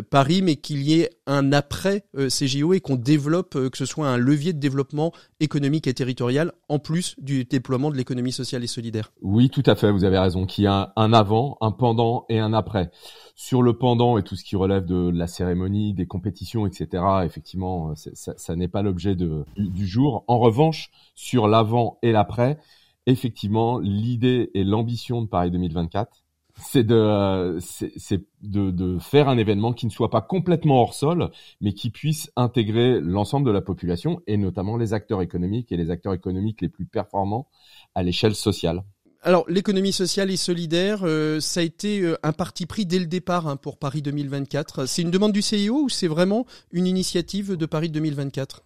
[0.09, 3.85] Paris, mais qu'il y ait un après ces JO et qu'on développe, euh, que ce
[3.85, 8.63] soit un levier de développement économique et territorial, en plus du déploiement de l'économie sociale
[8.63, 9.11] et solidaire.
[9.21, 12.39] Oui, tout à fait, vous avez raison, qu'il y a un avant, un pendant et
[12.39, 12.91] un après.
[13.35, 17.91] Sur le pendant et tout ce qui relève de la cérémonie, des compétitions, etc., effectivement,
[17.91, 20.23] euh, ça, n'est pas l'objet du jour.
[20.27, 22.57] En revanche, sur l'avant et l'après,
[23.05, 26.22] effectivement, l'idée et l'ambition de Paris 2024,
[26.55, 31.31] c'est de, c'est de, de, faire un événement qui ne soit pas complètement hors sol,
[31.61, 35.89] mais qui puisse intégrer l'ensemble de la population et notamment les acteurs économiques et les
[35.89, 37.47] acteurs économiques les plus performants
[37.95, 38.83] à l'échelle sociale.
[39.21, 43.05] Alors l'économie sociale et solidaire, euh, ça a été euh, un parti pris dès le
[43.05, 44.85] départ hein, pour Paris 2024.
[44.85, 48.63] C'est une demande du CIO ou c'est vraiment une initiative de Paris 2024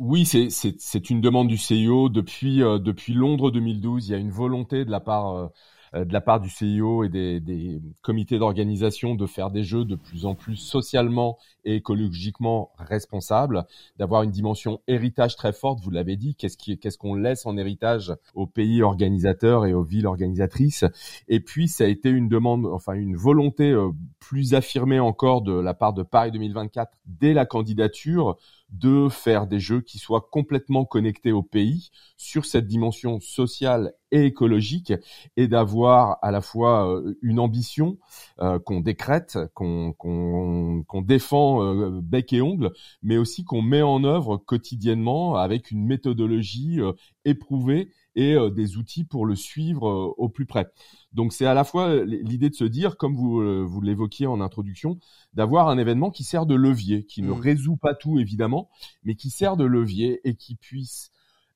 [0.00, 4.08] oui, c'est une demande du CIO depuis euh, depuis Londres 2012.
[4.08, 5.48] Il y a une volonté de la part euh,
[5.92, 9.96] de la part du CIO et des, des comités d'organisation de faire des jeux de
[9.96, 13.64] plus en plus socialement et écologiquement responsables,
[13.98, 15.80] d'avoir une dimension héritage très forte.
[15.82, 19.82] Vous l'avez dit, qu'est-ce qui, qu'est-ce qu'on laisse en héritage aux pays organisateurs et aux
[19.82, 20.84] villes organisatrices?
[21.28, 25.52] Et puis, ça a été une demande, enfin une volonté euh, plus affirmée encore de
[25.52, 28.36] la part de Paris 2024 dès la candidature
[28.72, 34.26] de faire des jeux qui soient complètement connectés au pays sur cette dimension sociale et
[34.26, 34.92] écologique
[35.36, 37.98] et d'avoir à la fois euh, une ambition
[38.40, 44.04] euh, qu'on décrète, qu'on qu'on défend euh, bec et ongle, mais aussi qu'on met en
[44.04, 46.80] œuvre quotidiennement avec une méthodologie
[47.24, 50.70] éprouvée et des outils pour le suivre au plus près.
[51.12, 54.98] Donc c'est à la fois l'idée de se dire, comme vous, vous l'évoquiez en introduction,
[55.32, 57.40] d'avoir un événement qui sert de levier, qui ne mmh.
[57.40, 58.68] résout pas tout évidemment,
[59.04, 61.12] mais qui sert de levier et qui puisse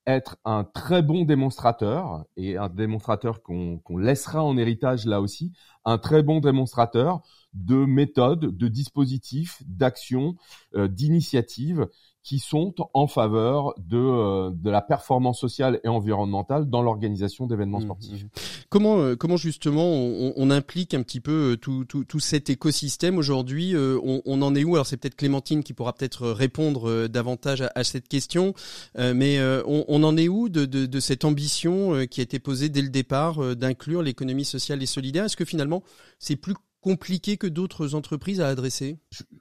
[0.07, 5.53] être un très bon démonstrateur et un démonstrateur qu'on laissera en héritage là aussi,
[5.85, 7.23] un très bon démonstrateur
[7.55, 10.37] de méthodes, de dispositifs, d'actions,
[10.75, 11.89] euh, d'initiatives
[12.25, 17.81] qui sont en faveur de, euh, de la performance sociale et environnementale dans l'organisation d'événements
[17.81, 18.25] mmh, sportifs.
[18.25, 18.29] Mmh.
[18.71, 22.49] Comment, euh, comment justement on, on, implique un petit peu euh, tout, tout, tout cet
[22.49, 24.75] écosystème aujourd'hui on, on, en est où?
[24.75, 28.55] Alors c'est peut-être Clémentine qui pourra peut-être répondre davantage à, à cette question,
[28.97, 32.71] mais on, on, en est où de, de, de, cette ambition qui a été posée
[32.71, 35.25] dès le départ d'inclure l'économie sociale et solidaire?
[35.27, 35.83] Est-ce que finalement
[36.19, 38.99] c'est plus compliqué que d'autres entreprises à adresser?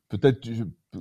[0.09, 0.45] Peut-être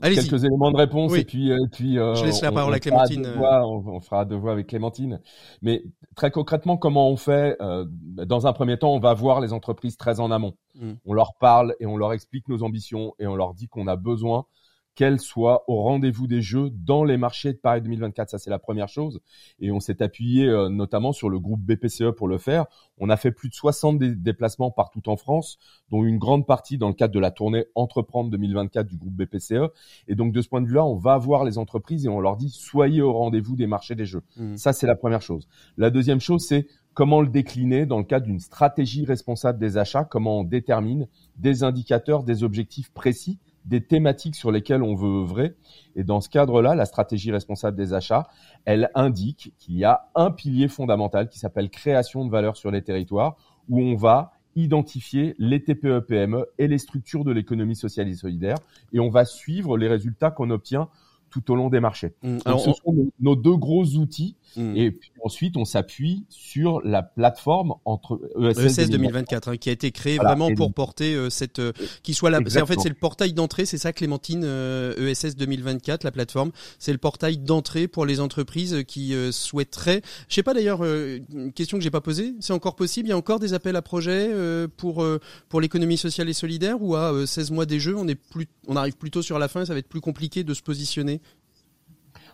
[0.00, 3.26] quelques éléments de réponse et puis, euh, puis euh, je laisse la parole à Clémentine.
[3.37, 5.20] on, fera deux voix avec Clémentine.
[5.61, 5.83] Mais
[6.16, 9.96] très concrètement, comment on fait euh, Dans un premier temps, on va voir les entreprises
[9.96, 10.55] très en amont.
[10.74, 10.92] Mm.
[11.05, 13.96] On leur parle et on leur explique nos ambitions et on leur dit qu'on a
[13.96, 14.46] besoin
[14.94, 18.31] qu'elle soit au rendez-vous des jeux dans les marchés de Paris 2024.
[18.31, 19.20] Ça, c'est la première chose.
[19.59, 22.66] Et on s'est appuyé euh, notamment sur le groupe BPCE pour le faire.
[22.98, 25.59] On a fait plus de 60 déplacements partout en France,
[25.90, 29.72] dont une grande partie dans le cadre de la tournée Entreprendre 2024 du groupe BPCE.
[30.09, 32.37] Et donc, de ce point de vue-là, on va voir les entreprises et on leur
[32.37, 34.22] dit soyez au rendez-vous des marchés des jeux.
[34.37, 34.57] Mmh.
[34.57, 35.48] Ça, c'est la première chose.
[35.78, 40.05] La deuxième chose, c'est comment le décliner dans le cadre d'une stratégie responsable des achats,
[40.05, 45.55] comment on détermine des indicateurs, des objectifs précis des thématiques sur lesquelles on veut œuvrer.
[45.96, 48.29] Et dans ce cadre-là, la stratégie responsable des achats,
[48.64, 52.83] elle indique qu'il y a un pilier fondamental qui s'appelle création de valeur sur les
[52.83, 53.37] territoires,
[53.68, 58.59] où on va identifier les TPE-PME et les structures de l'économie sociale et solidaire,
[58.92, 60.88] et on va suivre les résultats qu'on obtient
[61.33, 62.14] tout au long des marchés.
[62.23, 62.38] Mmh.
[62.45, 64.37] Alors, ce sont nos, deux gros outils.
[64.57, 64.77] Mmh.
[64.77, 69.73] Et puis ensuite, on s'appuie sur la plateforme entre ESS, ESS 2024, hein, qui a
[69.73, 72.40] été créée vraiment pour porter euh, cette, euh, qui soit là.
[72.40, 76.53] En fait, c'est le portail d'entrée, c'est ça, Clémentine, euh, ESS 2024, la plateforme.
[76.79, 80.03] C'est le portail d'entrée pour les entreprises qui euh, souhaiteraient.
[80.29, 82.35] Je sais pas d'ailleurs, une question que j'ai pas posée.
[82.40, 84.31] C'est encore possible Il y a encore des appels à projets
[84.77, 85.05] pour
[85.49, 88.77] pour l'économie sociale et solidaire ou à 16 mois des jeux, on est plus, on
[88.77, 91.21] arrive plutôt sur la fin, ça va être plus compliqué de se positionner.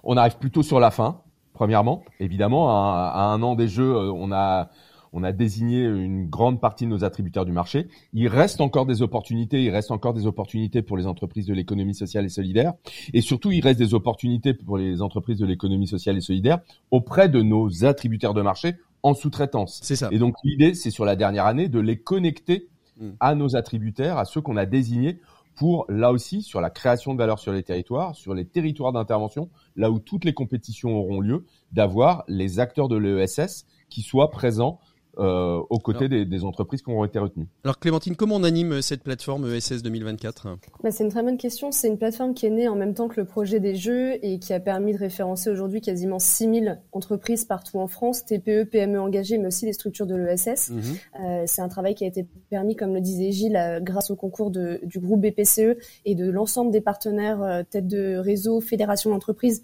[0.04, 1.20] On arrive plutôt sur la fin,
[1.52, 2.02] premièrement.
[2.20, 4.70] Évidemment, à, un an des jeux, euh, on a
[5.12, 7.88] on a désigné une grande partie de nos attributeurs du marché.
[8.12, 11.94] Il reste encore des opportunités, il reste encore des opportunités pour les entreprises de l'économie
[11.94, 12.74] sociale et solidaire.
[13.14, 16.58] Et surtout, il reste des opportunités pour les entreprises de l'économie sociale et solidaire
[16.90, 19.80] auprès de nos attributaires de marché en sous-traitance.
[19.82, 20.08] C'est ça.
[20.12, 22.68] Et donc, l'idée, c'est sur la dernière année de les connecter
[23.00, 23.10] hmm.
[23.20, 25.20] à nos attributaires, à ceux qu'on a désignés
[25.58, 29.50] pour, là aussi, sur la création de valeur sur les territoires, sur les territoires d'intervention,
[29.74, 34.78] là où toutes les compétitions auront lieu, d'avoir les acteurs de l'ESS qui soient présents
[35.18, 37.48] euh, aux côtés des, entreprises qui ont été retenues.
[37.64, 41.72] Alors Clémentine, comment on anime cette plateforme ESS 2024 bah, C'est une très bonne question.
[41.72, 44.38] C'est une plateforme qui est née en même temps que le projet des Jeux et
[44.38, 49.38] qui a permis de référencer aujourd'hui quasiment 6000 entreprises partout en France, TPE, PME engagées,
[49.38, 50.70] mais aussi les structures de l'ESS.
[50.70, 50.82] Mhm.
[51.20, 54.16] Euh, c'est un travail qui a été permis, comme le disait Gilles, euh, grâce au
[54.16, 59.10] concours de, du groupe BPCE et de l'ensemble des partenaires euh, tête de réseau, fédération
[59.10, 59.62] d'entreprises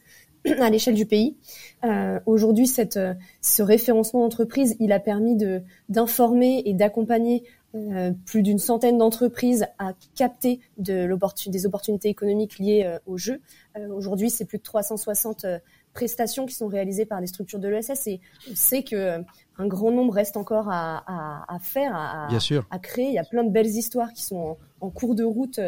[0.61, 1.37] à l'échelle du pays.
[1.85, 8.13] Euh, Aujourd'hui, cette, euh, ce référencement d'entreprise, il a permis de d'informer et d'accompagner euh,
[8.25, 11.09] plus d'une centaine d'entreprises à capter de
[11.49, 13.41] des opportunités économiques liées euh, au jeu.
[13.77, 15.45] Euh, aujourd'hui, c'est plus de 360
[15.93, 19.21] prestations qui sont réalisées par les structures de l'ESS et on sait que
[19.59, 22.29] un grand nombre reste encore à, à, à faire, à,
[22.71, 23.07] à, créer.
[23.07, 25.59] Il y a plein de belles histoires qui sont en, en cours de route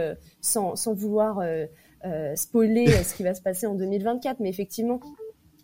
[0.40, 1.66] sans, sans vouloir euh,
[2.34, 5.00] spoiler ce qui va se passer en 2024, mais effectivement,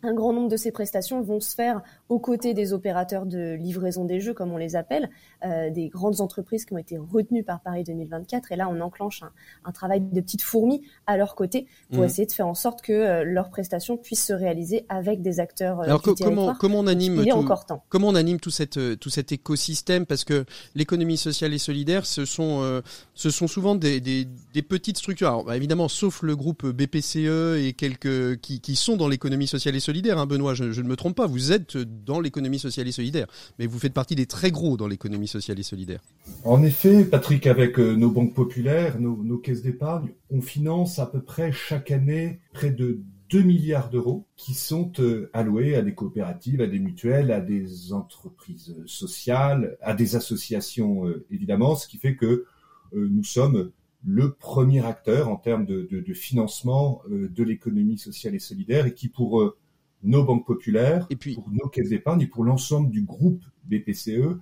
[0.02, 4.04] un grand nombre de ces prestations vont se faire aux côtés des opérateurs de livraison
[4.04, 5.10] des jeux, comme on les appelle,
[5.44, 8.52] euh, des grandes entreprises qui ont été retenues par Paris 2024.
[8.52, 9.22] Et là, on enclenche
[9.64, 12.06] un, travail de petites fourmis à leur côté pour mmh.
[12.06, 15.80] essayer de faire en sorte que euh, leurs prestations puissent se réaliser avec des acteurs.
[15.80, 17.84] Euh, Alors comment comment on anime tout, encore temps.
[17.88, 20.04] comment on anime tout cette tout cet écosystème?
[20.04, 22.82] Parce que l'économie sociale et solidaire, ce sont
[23.14, 25.28] ce sont souvent des, des, des petites structures.
[25.28, 29.74] Alors, bah, évidemment, sauf le groupe BPCE et quelques qui, qui sont dans l'économie sociale
[29.76, 29.91] et solidaire.
[29.92, 31.26] Hein, Benoît, je, ne me trompe pas.
[31.26, 33.26] Vous êtes dans l'économie sociale et solidaire,
[33.58, 36.00] mais vous faites partie des très gros dans l'économie sociale et solidaire.
[36.44, 41.20] En effet, Patrick, avec euh, nos banques populaires, nos, caisses d'épargne, on finance à peu
[41.20, 43.00] près chaque année près de
[43.30, 47.92] 2 milliards d'euros qui sont euh, alloués à des coopératives, à des mutuelles, à des
[47.92, 52.46] entreprises sociales, à des associations euh, évidemment, ce qui fait que
[52.94, 53.70] nous sommes
[54.04, 59.08] le premier acteur en termes de, de financement de l'économie sociale et solidaire et qui
[59.08, 59.54] pour
[60.02, 64.38] nos banques populaires, et puis, pour nos caisses d'épargne et pour l'ensemble du groupe BPCE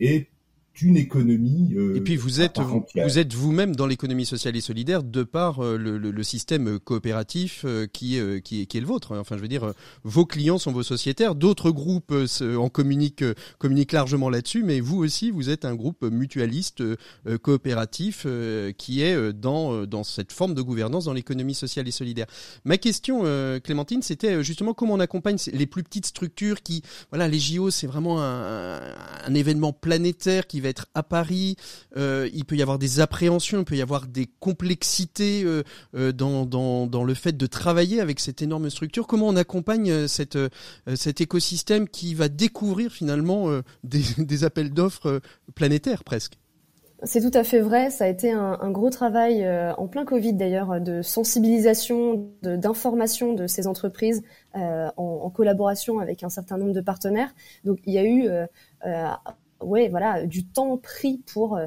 [0.00, 0.28] est
[0.80, 1.74] une économie.
[1.76, 5.60] Euh, et puis vous êtes vous, êtes vous-même dans l'économie sociale et solidaire de par
[5.60, 9.16] euh, le, le, le, système coopératif euh, qui, est, qui, est, qui est le vôtre.
[9.18, 9.72] Enfin, je veux dire,
[10.04, 11.34] vos clients sont vos sociétaires.
[11.34, 13.24] D'autres groupes en communiquent
[13.58, 16.82] communiquent largement là-dessus, mais vous aussi, vous êtes un groupe mutualiste
[17.42, 18.26] coopératif
[18.78, 22.26] qui est dans dans cette forme de gouvernance dans l'économie sociale et solidaire.
[22.64, 23.24] Ma question,
[23.62, 27.86] Clémentine, c'était justement comment on accompagne les plus petites structures qui, voilà, les JO, c'est
[27.86, 28.80] vraiment un,
[29.24, 31.56] un événement planétaire qui va être à Paris.
[31.96, 35.62] Euh, il peut y avoir des appréhensions, il peut y avoir des complexités euh,
[35.94, 39.06] euh, dans, le fait de travailler avec cette énorme structure.
[39.06, 43.48] Comment on accompagne cet écosystème qui va découvrir finalement
[43.84, 45.20] des, appels d'offres
[45.54, 46.38] planétaires presque?
[47.04, 47.90] C'est tout à fait vrai.
[47.90, 49.44] Ça a été un, gros travail
[49.76, 54.22] en plein Covid d'ailleurs de sensibilisation, d'information de, ces entreprises
[54.54, 57.34] en, en, collaboration avec un certain nombre de partenaires.
[57.64, 58.28] Donc il y a eu
[59.62, 61.66] ouais, voilà, du temps pris pour euh,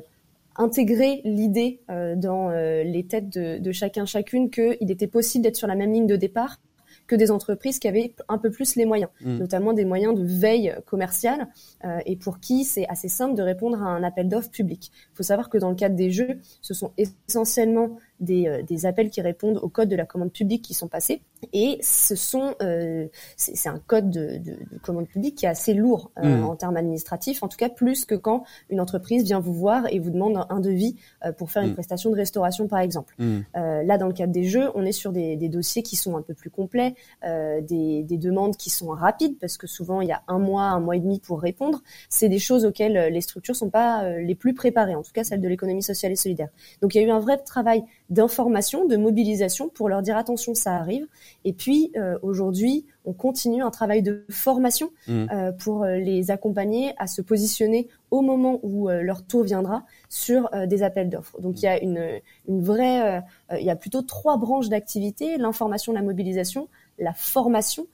[0.55, 5.75] intégrer l'idée dans les têtes de, de chacun chacune qu'il était possible d'être sur la
[5.75, 6.61] même ligne de départ
[7.07, 9.37] que des entreprises qui avaient un peu plus les moyens, mm.
[9.37, 11.47] notamment des moyens de veille commerciale,
[11.83, 14.91] euh, et pour qui c'est assez simple de répondre à un appel d'offres public.
[15.13, 18.85] Il faut savoir que dans le cadre des jeux, ce sont essentiellement des, euh, des,
[18.85, 21.21] appels qui répondent au code de la commande publique qui sont passés.
[21.53, 25.73] Et ce sont, euh, c'est un code de, de, de, commande publique qui est assez
[25.73, 26.43] lourd euh, mm.
[26.43, 29.99] en termes administratifs, en tout cas plus que quand une entreprise vient vous voir et
[29.99, 31.75] vous demande un, devis euh, pour faire une mm.
[31.75, 33.15] prestation de restauration, par exemple.
[33.17, 33.41] Mm.
[33.53, 36.21] là, dans le cadre des jeux, on est sur des, des dossiers qui sont un
[36.21, 40.21] peu plus complets, des, des, demandes qui sont rapides, parce que souvent il y a
[40.27, 41.81] un mois, un mois et demi pour répondre.
[42.09, 45.41] C'est des choses auxquelles les structures sont pas les plus préparées, en tout cas celles
[45.41, 46.49] de l'économie sociale et solidaire.
[46.81, 50.53] Donc il y a eu un vrai travail d'information, de mobilisation pour leur dire attention,
[50.53, 51.07] ça arrive.
[51.43, 55.25] Et puis euh, aujourd'hui, on continue un travail de formation mmh.
[55.31, 60.49] euh, pour euh, les accompagner à se positionner au moment où leur tour viendra sur
[60.67, 61.41] des appels d'offres.
[61.41, 65.91] Donc il y a une, une vraie, il y a plutôt trois branches d'activité l'information,
[65.91, 67.87] la mobilisation, la formation.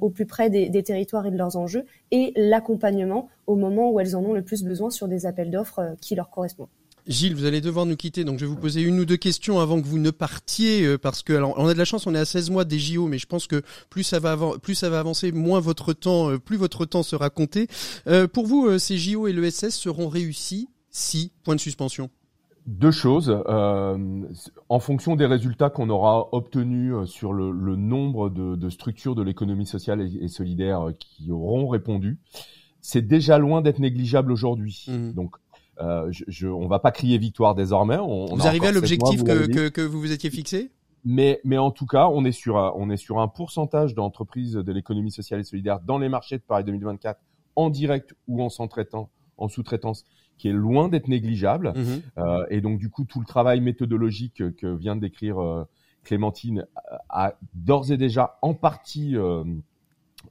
[0.00, 4.00] au plus près des, des, territoires et de leurs enjeux, et l'accompagnement au moment où
[4.00, 6.68] elles en ont le plus besoin sur des appels d'offres qui leur correspondent.
[7.06, 9.60] Gilles, vous allez devoir nous quitter, donc je vais vous poser une ou deux questions
[9.60, 12.14] avant que vous ne partiez, euh, parce que alors on a de la chance, on
[12.14, 14.90] est à 16 mois des JO, mais je pense que plus ça va plus ça
[14.90, 17.68] va avancer, moins votre temps, euh, plus votre temps sera compté.
[18.08, 22.10] Euh, pour vous, ces JO et l'ESS seront réussis si point de suspension.
[22.66, 23.30] Deux choses.
[23.46, 30.00] en fonction des résultats qu'on aura obtenus sur le, nombre de, structures de l'économie sociale
[30.20, 32.18] et, solidaire qui auront répondu,
[32.86, 34.86] c'est déjà loin d'être négligeable aujourd'hui.
[34.86, 35.12] Mmh.
[35.12, 35.38] Donc euh,
[35.80, 37.98] je, je, on va pas crier victoire désormais.
[37.98, 40.72] On, vous arrivez à l'objectif que, que, que, vous vous étiez fixé?
[41.04, 44.72] Mais, mais en tout cas, on est sur, on est sur un pourcentage d'entreprises de
[44.72, 47.20] l'économie sociale et solidaire dans les marchés de Paris 2024,
[47.54, 50.04] en direct ou en sous-traitant, en sous-traitance,
[50.38, 51.72] qui est loin d'être négligeable.
[51.76, 52.02] Mhm.
[52.18, 55.64] Euh, et donc, du coup, tout le travail méthodologique que vient de décrire euh,
[56.04, 56.66] Clémentine
[57.08, 59.44] a d'ores et déjà en partie, euh,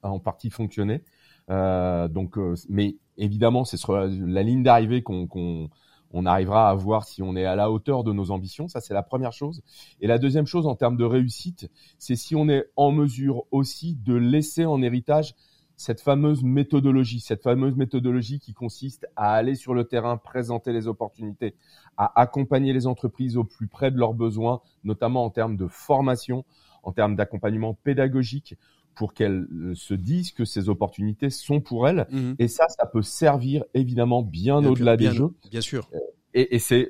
[0.03, 1.01] en partie fonctionné.
[1.49, 2.37] Euh, donc,
[2.69, 5.69] mais évidemment, c'est sur la ligne d'arrivée qu'on
[6.17, 8.69] on arrivera à voir si on est à la hauteur de nos ambitions.
[8.69, 9.61] Ça, c'est la première chose.
[9.99, 13.95] Et la deuxième chose en termes de réussite, c'est si on est en mesure aussi
[13.95, 15.35] de laisser en héritage
[15.77, 20.87] cette fameuse méthodologie, cette fameuse méthodologie qui consiste à aller sur le terrain, présenter les
[20.87, 21.55] opportunités,
[21.97, 26.45] à accompagner les entreprises au plus près de leurs besoins, notamment en termes de formation,
[26.83, 28.55] en termes d'accompagnement pédagogique,
[28.95, 32.07] pour qu'elles euh, se disent que ces opportunités sont pour elles.
[32.11, 32.35] Mhm.
[32.39, 35.29] Et ça, ça peut servir évidemment bien, au-delà des jeux.
[35.51, 35.89] Bien sûr.
[35.93, 35.99] Euh,
[36.37, 36.89] et, et c'est,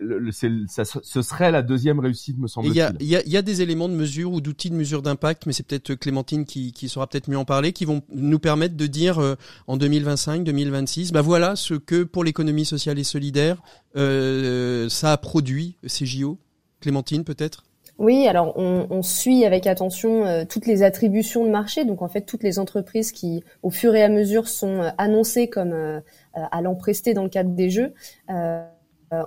[0.67, 2.95] ça, ce serait la deuxième réussite, me semble-t-il.
[2.99, 5.53] Il y a, y a, des éléments de mesure ou d'outils de mesure d'impact, mais
[5.53, 8.87] c'est peut-être Clémentine qui, qui saura peut-être mieux en parler, qui vont nous permettre de
[8.87, 9.35] dire euh,
[9.67, 13.61] en 2025, 2026, bah voilà ce que pour l'économie sociale et solidaire,
[13.95, 16.39] euh, ça a produit ces JO.
[16.81, 17.65] Clémentine, peut-être?
[17.97, 22.21] Oui, alors on, suit avec attention euh, toutes les attributions de marché, donc en fait
[22.21, 26.01] toutes les entreprises qui, au fur et à mesure, sont euh, annoncées comme euh,
[26.33, 27.93] allant prester dans le cadre des jeux.
[28.29, 28.65] Euh,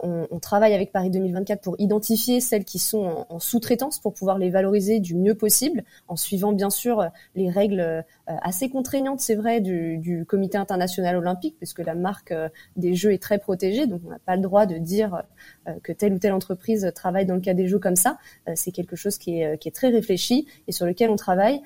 [0.02, 4.38] on, on, travaille avec Paris 2024 pour identifier celles qui sont en, sous-traitance pour pouvoir
[4.38, 9.34] les valoriser du mieux possible, en suivant bien sûr les règles euh, assez contraignantes, c'est
[9.34, 14.00] vrai, du, Comité international olympique, puisque la marque euh, des Jeux est très protégée, donc
[14.06, 15.22] on n'a pas le droit de dire
[15.82, 18.18] que telle ou telle entreprise travaille dans le cas des Jeux comme ça.
[18.54, 21.60] C'est quelque chose qui est très réfléchi et sur lequel on travaille.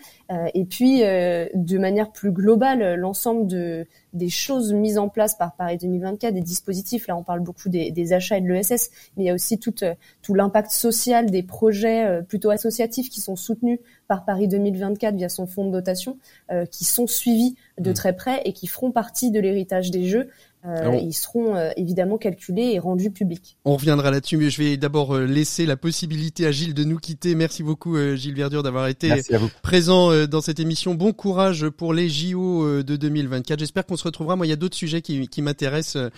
[0.54, 5.78] Et puis, de manière plus globale, l'ensemble de des choses mises en place par Paris
[5.78, 7.06] 2024, des dispositifs.
[7.06, 9.58] Là, on parle beaucoup des, des achats et de l'ESS, mais il y a aussi
[9.58, 14.48] tout, euh, tout l'impact social des projets euh, plutôt associatifs qui sont soutenus par Paris
[14.48, 16.18] 2024 via son fonds de dotation,
[16.50, 17.94] euh, qui sont suivis de mmh.
[17.94, 20.28] très près et qui feront partie de l'héritage des Jeux.
[20.64, 23.56] Euh, ils seront euh, évidemment calculés et rendus publics.
[23.64, 26.98] On reviendra là-dessus, mais je vais d'abord euh, laisser la possibilité à Gilles de nous
[26.98, 27.34] quitter.
[27.34, 29.22] Merci beaucoup Gilles Verdure d'avoir été
[29.62, 30.94] présent dans cette émission.
[30.94, 33.58] Bon courage pour les JO de 2024.
[33.58, 34.36] J'espère qu'on se retrouvera.
[34.36, 36.10] Moi, il y a d'autres sujets qui, qui m'intéressent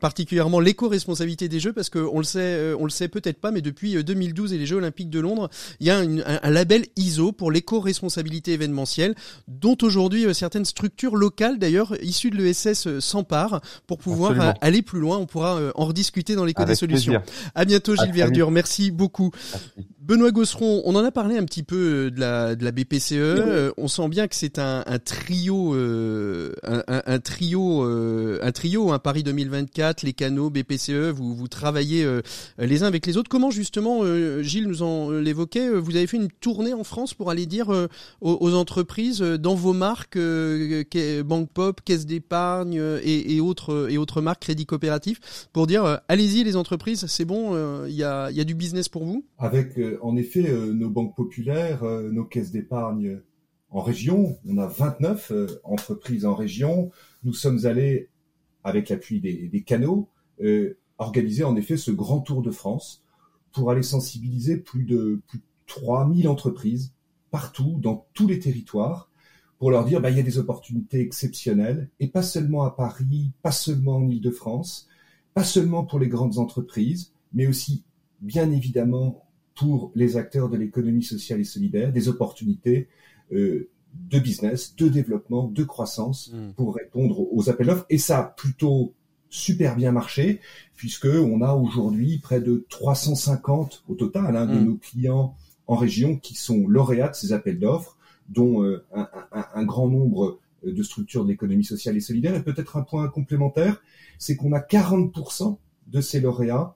[0.00, 4.02] particulièrement l'éco-responsabilité des Jeux, parce qu'on le sait, on le sait peut-être pas, mais depuis
[4.02, 5.48] 2012 et les Jeux Olympiques de Londres,
[5.80, 9.14] il y a un, un label ISO pour l'éco-responsabilité événementielle,
[9.48, 15.00] dont aujourd'hui certaines structures locales, d'ailleurs issues de l'ESS, s'emparent pour pouvoir euh, aller plus
[15.00, 15.18] loin.
[15.18, 17.22] On pourra euh, en rediscuter dans l'éco des solutions.
[17.54, 18.50] À bientôt Gilles Verdure.
[18.50, 19.30] Merci beaucoup.
[20.04, 23.12] Benoît Gosseron, on en a parlé un petit peu euh, de la, de la BPCE.
[23.12, 28.90] Euh, on sent bien que c'est un, un, trio, euh, un, un, trio, un trio,
[28.90, 31.12] un Paris 2024, les canaux, BPCE.
[31.14, 32.04] Vous, vous travaillez
[32.58, 33.28] les uns avec les autres.
[33.28, 34.02] Comment justement,
[34.42, 37.68] Gilles nous en l'évoquait, vous avez fait une tournée en France pour aller dire
[38.20, 44.42] aux, entreprises dans vos marques, Banque Pop, Caisse d'épargne et, et, autres et autres marques,
[44.42, 48.54] Crédit Coopératif, pour dire allez-y les entreprises, c'est bon, il y a, y a du
[48.54, 49.24] business pour vous?
[49.38, 53.20] Avec en effet, euh, nos banques populaires, euh, nos caisses d'épargne
[53.70, 56.90] en région, on a 29 euh, entreprises en région.
[57.24, 58.08] Nous sommes allés,
[58.64, 60.08] avec l'appui des, canaux,
[60.98, 63.02] organiser en effet ce grand tour de France
[63.52, 66.92] pour aller sensibiliser plus de, plus 3000 entreprises
[67.30, 69.10] partout, dans tous les territoires,
[69.58, 73.32] pour leur dire bah, il y a des opportunités exceptionnelles, et pas seulement à Paris,
[73.42, 74.88] pas seulement en Ile-de-France,
[75.34, 77.84] pas seulement pour les grandes entreprises, mais aussi,
[78.20, 79.24] bien évidemment,
[79.54, 82.88] pour les acteurs de l'économie sociale et solidaire des opportunités
[83.32, 83.68] euh,
[84.10, 86.52] de business, de développement, de croissance hmm.
[86.52, 87.86] pour répondre aux appels d'offres.
[87.90, 88.94] Et ça a plutôt
[89.28, 90.40] super bien marché
[90.76, 94.64] puisque on a aujourd'hui près de 350 au total hein, de hmm.
[94.64, 95.36] nos clients
[95.66, 97.96] en région qui sont lauréats de ces appels d'offres,
[98.28, 102.34] dont euh, un, un, un, grand nombre de structures de l'économie sociale et solidaire.
[102.34, 103.82] Et peut-être un point complémentaire,
[104.18, 105.56] c'est qu'on a 40%
[105.88, 106.74] de ces lauréats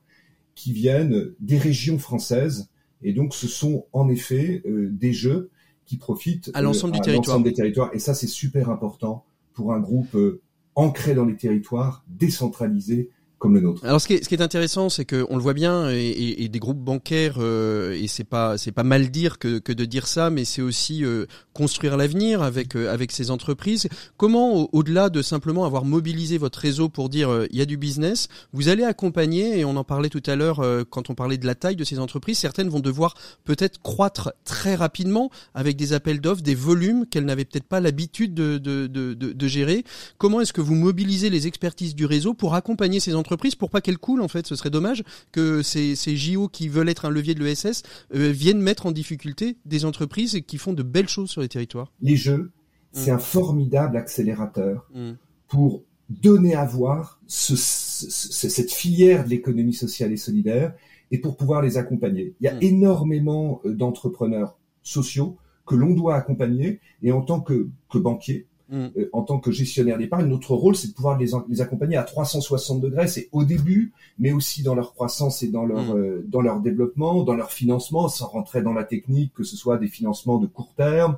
[0.57, 2.69] qui viennent des régions françaises.
[3.03, 5.51] Et donc, ce sont en effet euh, des jeux
[5.85, 7.41] qui profitent à l'ensemble du euh, territoire.
[7.41, 7.91] des territoires.
[7.95, 10.41] Et ça, c'est super important pour un groupe euh,
[10.75, 13.11] ancré dans les territoires, décentralisé,
[13.82, 16.43] Alors ce qui est, ce qui est intéressant, c'est que on le voit bien, et,
[16.43, 19.84] et, des groupes bancaires, euh, et c'est pas c'est pas mal dire que, que de
[19.84, 23.89] dire ça, mais c'est aussi euh, construire l'avenir avec euh, avec ces entreprises.
[24.16, 28.28] Comment, au-delà de simplement avoir mobilisé votre réseau pour dire il y a du business,
[28.55, 31.55] vous allez accompagner, et on en parlait tout à l'heure quand on parlait de la
[31.55, 33.14] taille de ces entreprises, certaines vont devoir
[33.45, 38.32] peut-être croître très rapidement avec des appels d'offres, des volumes qu'elles n'avaient peut-être pas l'habitude
[38.32, 39.84] de, de, de, de, de gérer.
[40.16, 43.70] Comment est-ce que vous mobilisez les expertises du réseau pour accompagner ces entreprises entreprises pour
[43.70, 44.47] pas qu'elles coulent en fait.
[44.47, 45.03] Ce serait dommage
[45.33, 47.83] que ces, ces JO qui veulent être un levier de l'ESS
[48.14, 51.93] euh, viennent mettre en difficulté des entreprises qui font de belles choses sur les territoires.
[52.01, 52.53] Les jeux,
[52.93, 53.14] c'est mm.
[53.14, 55.12] un formidable accélérateur mm.
[55.49, 60.72] pour donner à voir ce, cette filière de l'économie sociale et solidaire
[61.11, 62.35] et pour pouvoir les accompagner.
[62.41, 62.62] Il y a mm.
[62.62, 68.87] énormément euh, d'entrepreneurs sociaux que l'on doit accompagner et en tant que, que banquier, Mm.
[68.97, 72.03] Euh, en tant que gestionnaire d'épargne, notre rôle, c'est de pouvoir les, les, accompagner à
[72.03, 73.07] 360 degrés.
[73.07, 75.99] C'est au début, mais aussi dans leur croissance et dans leur mm.
[75.99, 79.79] euh, dans leur développement, dans leur financement, sans rentrer dans la technique, que ce soit
[79.79, 81.17] des financements de court terme,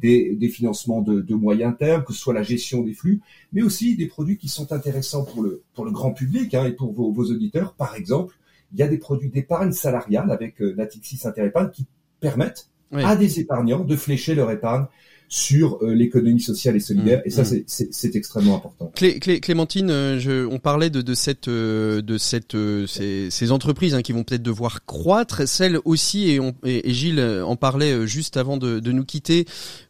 [0.00, 3.20] des, des financements de, de, moyen terme, que ce soit la gestion des flux,
[3.52, 6.72] mais aussi des produits qui sont intéressants pour le pour le grand public hein, et
[6.72, 7.74] pour vos, vos, auditeurs.
[7.74, 8.36] Par exemple,
[8.72, 11.86] il y a des produits d'épargne salariale avec euh, Natixis Interépargne qui
[12.18, 14.86] permettent à des épargnants de flécher leur épargne
[15.28, 17.18] sur euh, l'économie sociale et solidaire.
[17.18, 17.64] Mmh, et ça, mmh.
[17.66, 18.90] c'est extrêmement important.
[18.94, 22.56] Clé, Clé, Clémentine, euh, je, on parlait de, de cette, euh, de cette,
[22.86, 27.20] ces, ces entreprises hein, qui vont peut-être devoir croître, celles aussi, et, on, et, Gilles
[27.44, 29.44] en parlait juste avant de, de nous quitter,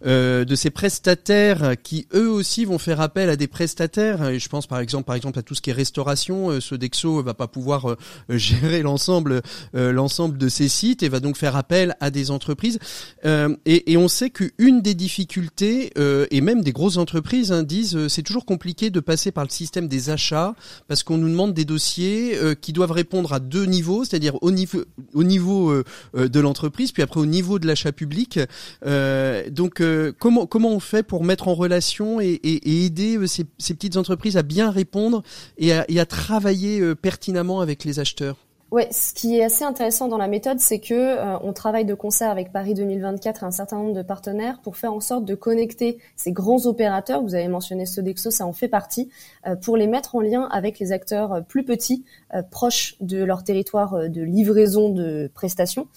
[0.05, 4.28] euh, de ces prestataires qui eux aussi vont faire appel à des prestataires.
[4.28, 6.61] Et je pense par exemple, par exemple à tout ce qui est restauration.
[6.61, 7.97] Sodexo va pas pouvoir
[8.28, 12.78] gérer l'ensemble, l'ensemble de ces sites et va donc faire appel à des entreprises.
[13.24, 15.28] et, et on sait qu'une des difficultés
[15.99, 19.45] euh, et même des grosses entreprises hein, disent euh, c'est toujours compliqué de passer par
[19.45, 20.55] le système des achats
[20.87, 24.51] parce qu'on nous demande des dossiers euh, qui doivent répondre à deux niveaux, c'est-à-dire au
[24.51, 25.83] niveau au niveau
[26.14, 28.39] de l'entreprise puis après au niveau de l'achat public.
[29.51, 29.83] donc
[30.18, 34.70] comment comment on fait pour mettre en relation et, aider ces, petites entreprises à bien
[34.70, 35.22] répondre
[35.59, 38.48] et à travailler pertinemment avec les acheteurs?
[38.71, 41.95] Ouais, ce qui est assez intéressant dans la méthode, c'est que euh, on travaille de
[41.95, 45.35] concert avec Paris 2024 et un certain nombre de partenaires pour faire en sorte de
[45.35, 47.23] connecter ces grands opérateurs.
[47.23, 49.09] Vous avez mentionné Sodexo, ça en fait partie,
[49.47, 52.05] euh, pour les mettre en lien avec les acteurs euh, plus petits,
[52.51, 55.89] proches de leur territoire de livraison de prestations,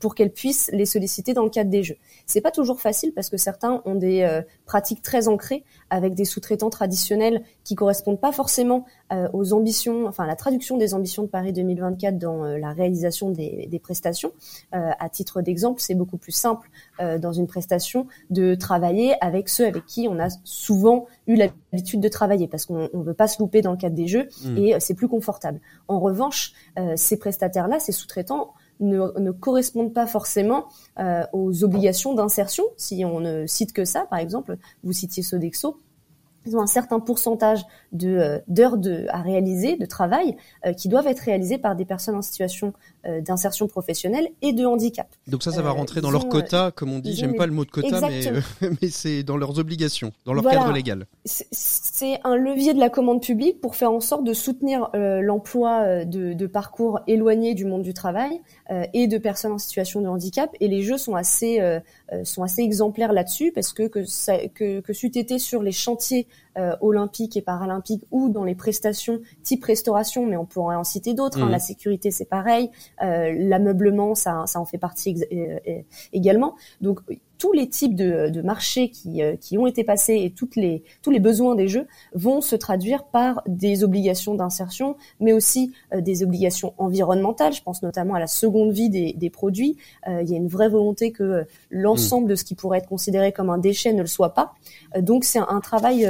[0.00, 1.98] pour qu'elles puissent les solliciter dans le cadre des jeux.
[2.24, 4.26] C'est pas toujours facile parce que certains ont des
[4.64, 8.84] pratiques très ancrées avec des sous-traitants traditionnels qui correspondent pas forcément
[9.32, 13.30] aux ambitions, enfin à la traduction des ambitions de Paris 2024 dans euh, la réalisation
[13.30, 14.32] des, prestations.
[14.74, 16.68] Euh, à titre d'exemple, c'est beaucoup plus simple
[17.00, 22.00] euh, dans une prestation de travailler avec ceux avec qui on a souvent eu l'habitude
[22.00, 24.58] de travailler parce qu'on ne veut pas se louper dans le cadre des jeux mmh.
[24.58, 25.60] et c'est plus confortable.
[25.86, 26.52] En revanche,
[26.96, 30.66] ces prestataires-là, ces sous-traitants, ne, correspondent pas forcément
[31.32, 32.64] aux obligations d'insertion.
[32.76, 35.76] Si on ne cite que ça, par exemple, vous citiez Sodexo,
[36.48, 37.62] ils ont un certain pourcentage
[37.92, 41.84] de euh, d'heures de à réaliser de travail euh, qui doivent être réalisées par des
[41.84, 42.72] personnes en situation
[43.06, 45.08] euh, d'insertion professionnelle et de handicap.
[45.26, 47.14] Donc ça, ça va rentrer dans leur quota, comme on dit.
[47.14, 48.22] J'aime pas le mot de quota, mais,
[48.82, 51.06] mais c'est dans leurs obligations, dans leur cadre légal.
[51.24, 56.32] C'est un levier de la commande publique pour faire en sorte de soutenir l'emploi de,
[56.32, 58.40] de, parcours éloignés du monde du travail
[58.92, 60.50] et de personnes en situation de handicap.
[60.60, 61.60] Et les jeux sont assez
[62.24, 66.26] sont assez exemplaires là-dessus parce que que, ça, que que c'eût été sur les chantiers
[66.58, 71.14] euh, olympiques et paralympiques ou dans les prestations type restauration, mais on pourrait en citer
[71.14, 71.40] d'autres.
[71.40, 71.46] Hein.
[71.46, 71.52] Mmh.
[71.52, 72.70] La sécurité, c'est pareil.
[73.02, 75.80] Euh, L'ameublement, ça, ça en fait partie euh,
[76.12, 76.56] également.
[76.80, 77.00] Donc
[77.38, 80.82] tous les types de, de marchés qui, euh, qui, ont été passés et toutes les,
[81.02, 86.00] tous les besoins des jeux vont se traduire par des obligations d'insertion, mais aussi euh,
[86.00, 87.52] des obligations environnementales.
[87.52, 89.76] Je pense notamment à la seconde vie des, des produits.
[90.08, 92.30] Euh, il y a une vraie volonté que l'ensemble mmh.
[92.30, 94.54] de ce qui pourrait être considéré comme un déchet ne le soit pas.
[94.98, 96.08] donc c'est un, un, travail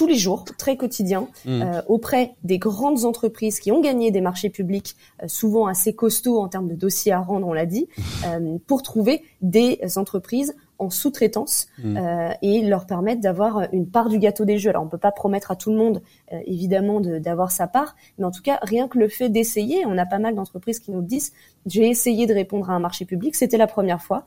[0.00, 1.60] tous les jours, très quotidien, mmh.
[1.62, 6.40] euh, auprès des grandes entreprises qui ont gagné des marchés publics, euh, souvent assez costauds
[6.40, 7.86] en termes de dossiers à rendre, on l'a dit,
[8.26, 11.98] euh, pour trouver des entreprises en sous-traitance mmh.
[12.40, 14.70] et leur permettre d'avoir une part du gâteau des jeux.
[14.70, 16.00] Alors on peut pas promettre à tout le monde
[16.46, 20.06] évidemment d'avoir sa part, mais en tout cas rien que le fait d'essayer, on a
[20.06, 21.34] pas mal d'entreprises qui nous disent
[21.66, 24.24] j'ai essayé de répondre à un marché public, c'était la première fois,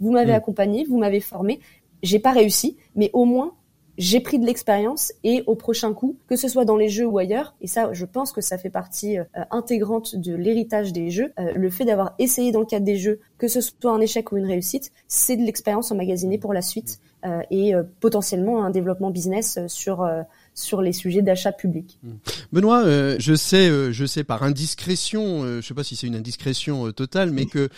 [0.00, 0.36] vous m'avez mmh.
[0.36, 1.60] accompagné, vous m'avez formé,
[2.02, 3.52] j'ai pas réussi, mais au moins
[4.00, 7.18] j'ai pris de l'expérience et au prochain coup, que ce soit dans les jeux ou
[7.18, 11.34] ailleurs, et ça, je pense que ça fait partie euh, intégrante de l'héritage des jeux,
[11.38, 14.32] euh, le fait d'avoir essayé dans le cadre des jeux, que ce soit un échec
[14.32, 19.10] ou une réussite, c'est de l'expérience emmagasinée pour la suite euh, et potentiellement un développement
[19.10, 20.08] business sur
[20.54, 21.98] sur les sujets d'achat public.
[22.02, 22.10] Mmh.
[22.52, 26.06] Benoît, euh, je sais, euh, je sais par indiscrétion, euh, je sais pas si c'est
[26.06, 27.68] une indiscrétion totale, mais que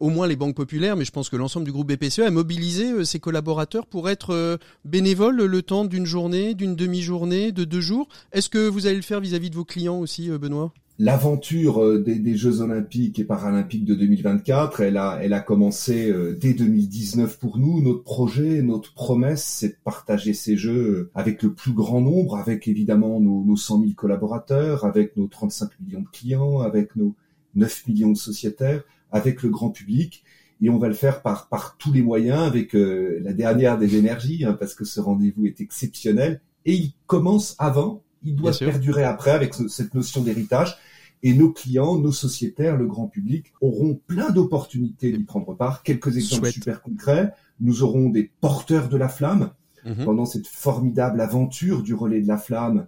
[0.00, 3.04] au moins les banques populaires, mais je pense que l'ensemble du groupe BPCE a mobilisé
[3.04, 8.08] ses collaborateurs pour être bénévoles le temps d'une journée, d'une demi-journée, de deux jours.
[8.32, 10.72] Est-ce que vous allez le faire vis à -vis de vos clients aussi, Benoît?
[11.02, 16.36] L'aventure euh, des, Jeux Olympiques et Paralympiques de 2024, elle a, elle a commencé euh,
[16.38, 17.80] dès 2019 pour nous.
[17.80, 22.36] Notre projet, notre promesse, c'est de partager ces Jeux euh, avec le plus grand nombre,
[22.36, 27.14] avec évidemment nos, nos 100 000 collaborateurs, avec nos 35 millions de clients, avec nos
[27.54, 30.22] 9 millions de sociétaires, avec le grand public.
[30.60, 34.44] Et on va le faire par, par tous les moyens, avec la dernière des énergies,
[34.44, 36.42] hein, parce que ce rendez-vous est exceptionnel.
[36.66, 40.76] Et il commence avant, il doit perdurer après avec cette notion d'héritage.
[41.22, 45.82] Et nos clients, nos sociétaires, le grand public auront plein d'opportunités d'y prendre part.
[45.82, 47.32] Quelques exemples super concrets.
[47.60, 49.50] Nous aurons des porteurs de la flamme
[49.84, 50.04] mhm.
[50.04, 52.86] pendant cette formidable aventure du relais de la flamme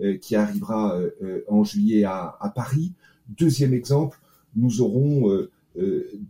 [0.00, 2.94] euh, qui arrivera euh, euh, en juillet à, à, Paris.
[3.28, 4.18] Deuxième exemple,
[4.56, 5.46] nous aurons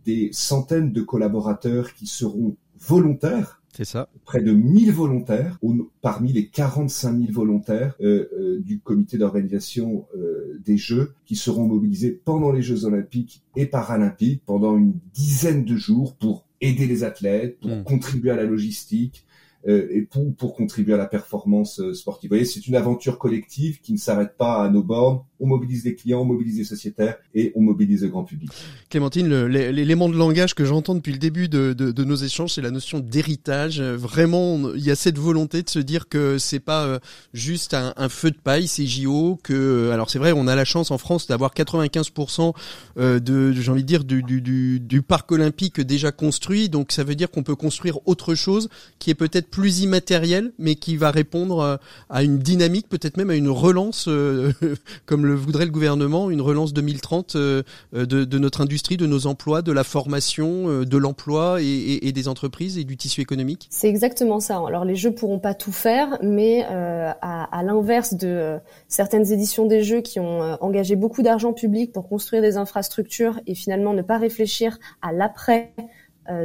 [0.05, 4.09] des centaines de collaborateurs qui seront volontaires c'est ça.
[4.23, 5.59] Près de 1000 volontaires,
[6.01, 11.65] parmi les 45 000 volontaires euh, euh, du comité d'organisation euh, des Jeux, qui seront
[11.65, 17.03] mobilisés pendant les Jeux olympiques et paralympiques pendant une dizaine de jours pour aider les
[17.03, 17.83] athlètes, pour mmh.
[17.83, 19.24] contribuer à la logistique,
[19.67, 22.29] et pour, pour contribuer à la performance euh, sportive.
[22.29, 25.21] Vous voyez, c'est une aventure collective qui ne s'arrête pas à nos bornes.
[25.39, 28.49] On mobilise les clients, on mobilise les sociétaires et on mobilise le grand public.
[28.89, 32.61] Clémentine, l'élément de langage que j'entends depuis le début de, de, de nos échanges, c'est
[32.61, 33.81] la notion d'héritage.
[33.81, 36.99] Vraiment, il y a cette volonté de se dire que c'est pas euh,
[37.33, 39.39] juste un, un, feu de paille, c'est JO.
[39.43, 42.53] Que alors c'est vrai, on a la chance en France d'avoir 95%
[42.97, 46.69] de, j'ai envie de dire, du, du, du parc olympique déjà construit.
[46.69, 50.75] Donc ça veut dire qu'on peut construire autre chose qui est peut-être plus immatériel, mais
[50.75, 51.77] qui va répondre euh,
[52.09, 54.51] à une dynamique, peut-être même à une relance, euh,
[55.05, 59.27] comme le voudrait le gouvernement, une relance 2030 euh, de, de, notre industrie, de nos
[59.27, 63.87] emplois, de la formation, de l'emploi et, et, des entreprises et du tissu économique C'est
[63.87, 64.61] exactement ça.
[64.67, 68.57] Alors les jeux pourront pas tout faire, mais à, à l'inverse de
[68.89, 73.55] certaines éditions des jeux qui ont engagé beaucoup d'argent public pour construire des infrastructures et
[73.55, 75.83] finalement ne pas réfléchir à l'après euh,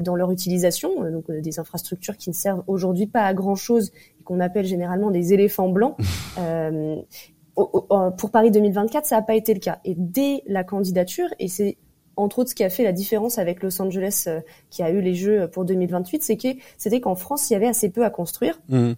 [0.02, 3.54] dans leur utilisation, euh, donc euh, des infrastructures qui ne servent aujourd'hui pas à grand
[3.54, 5.96] chose et qu'on appelle généralement des éléphants blancs.
[8.16, 9.80] pour Paris 2024, ça n'a pas été le cas.
[9.84, 11.76] Et dès la candidature, et c'est
[12.16, 14.28] entre autres ce qui a fait la différence avec Los Angeles
[14.70, 17.68] qui a eu les Jeux pour 2028, c'est que c'était qu'en France, il y avait
[17.68, 18.60] assez peu à construire.
[18.68, 18.92] Mmh.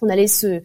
[0.00, 0.62] On allait se,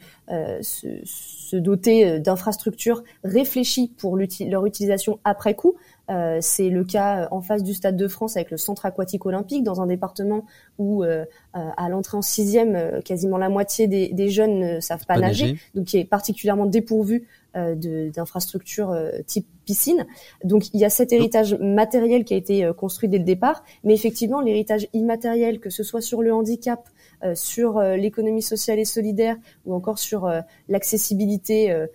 [0.61, 5.75] se, se doter d'infrastructures réfléchies pour leur utilisation après coup.
[6.09, 9.25] Euh, c'est le cas euh, en face du Stade de France avec le centre aquatique
[9.25, 10.45] olympique, dans un département
[10.77, 11.23] où euh,
[11.53, 15.97] à l'entrée en sixième, quasiment la moitié des, jeunes ne savent pas, nager, donc qui
[15.97, 18.97] est particulièrement dépourvu d'infrastructures
[19.27, 20.07] type piscine.
[20.43, 23.93] Donc il y a cet héritage matériel qui a été construit dès le départ, mais
[23.93, 26.89] effectivement l'héritage immatériel, que ce soit sur le handicap,
[27.35, 29.37] sur l'économie sociale et solidaire
[29.67, 30.27] ou encore sur
[30.67, 31.85] l'accessibilité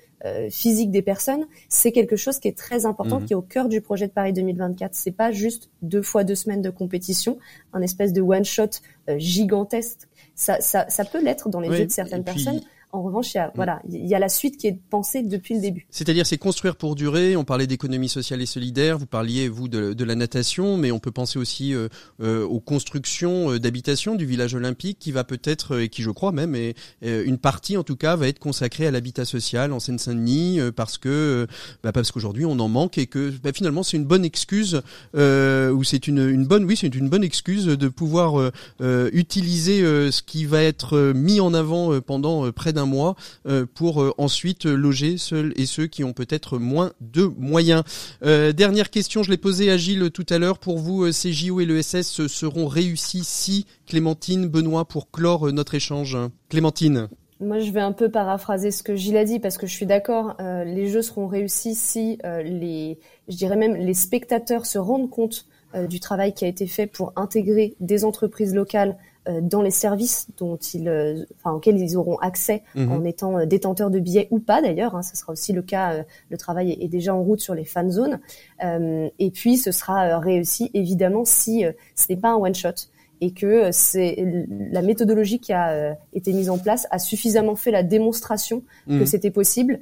[0.51, 3.25] physique des personnes, c'est quelque chose qui est très important, mmh.
[3.27, 4.95] qui est au cœur du projet de Paris 2024.
[4.95, 7.39] C'est pas juste deux fois deux semaines de compétition,
[7.73, 8.71] un espèce de one shot
[9.17, 10.09] gigantesque.
[10.35, 12.61] Ça, ça, ça peut l'être dans les yeux de certaines personnes.
[12.91, 13.53] En revanche, il y a, mm.
[13.55, 15.87] voilà, il y a la suite qui est pensée depuis le début.
[15.91, 17.37] C'est-à-dire, c'est construire pour durer.
[17.37, 18.99] On parlait d'économie sociale et solidaire.
[18.99, 21.89] Vous parliez vous de, de la natation, mais on peut penser aussi euh,
[22.23, 26.11] euh aux constructions euh, d'habitation du village olympique, qui va peut-être euh, et qui, je
[26.11, 29.81] crois même, est, une partie en tout cas va être consacrée à l'habitat social en
[29.81, 31.47] Seine-Saint-Denis, parce que
[31.83, 34.83] bah, parce qu'aujourd'hui on en manque et que bah, finalement c'est une bonne excuse
[35.15, 39.81] ou c'est une, une bonne, oui, c'est une bonne excuse de pouvoir utiliser
[40.11, 43.17] ce qui va être mis en avant pendant près d'un mois
[43.47, 47.83] euh, pour euh, ensuite loger ceux et ceux qui ont peut-être moins de moyens.
[48.23, 50.59] Euh, dernière question, je l'ai posée à Gilles tout à l'heure.
[50.59, 56.17] Pour vous, ces JO et l'ESS seront réussis si Clémentine, Benoît, pour clore notre échange?
[56.49, 57.09] Clémentine.
[57.41, 59.87] Moi, je vais un peu paraphraser ce que Gilles a dit parce que je suis
[59.87, 60.37] d'accord.
[60.41, 62.99] les jeux seront réussis si les,
[63.29, 65.47] je dirais même, les spectateurs se rendent compte
[65.89, 70.29] du travail qui a été fait pour intégrer des entreprises locales euh, dans les services
[70.39, 72.93] dont ils, euh, enfin, auxquels ils auront accès mhm.
[72.93, 74.95] en étant euh, détenteurs de billets ou pas d'ailleurs.
[74.95, 76.05] Hein, ce sera aussi le cas.
[76.31, 78.19] le travail est, déjà en route sur les fan zones.
[78.61, 81.65] et puis ce sera réussi évidemment si
[81.95, 82.89] ce n'est pas un one shot
[83.21, 87.83] et que c'est la méthodologie qui a été mise en place a suffisamment fait la
[87.83, 89.07] démonstration que mhm.
[89.07, 89.81] c'était possible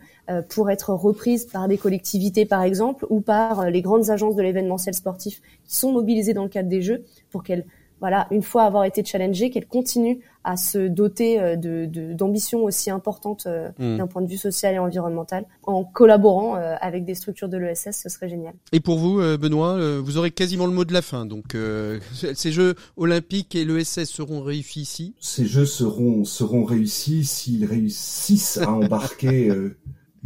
[0.49, 4.95] pour être reprise par des collectivités par exemple ou par les grandes agences de l'événementiel
[4.95, 7.65] sportif qui sont mobilisées dans le cadre des Jeux pour qu'elles
[8.01, 12.91] voilà, une fois avoir été challengée, qu'elle continue à se doter euh, de d'ambitions aussi
[12.91, 13.99] importantes euh, hmm.
[13.99, 18.01] d'un point de vue social et environnemental, en collaborant euh, avec des structures de l'ESS,
[18.03, 18.55] ce serait génial.
[18.73, 21.27] Et pour vous, Benoît, vous aurez quasiment le mot de la fin.
[21.27, 21.57] Donc,
[22.13, 25.15] ces Jeux olympiques et l'ESS seront réussis ici?
[25.21, 29.51] Ces Jeux seront seront réussis s'ils réussissent à embarquer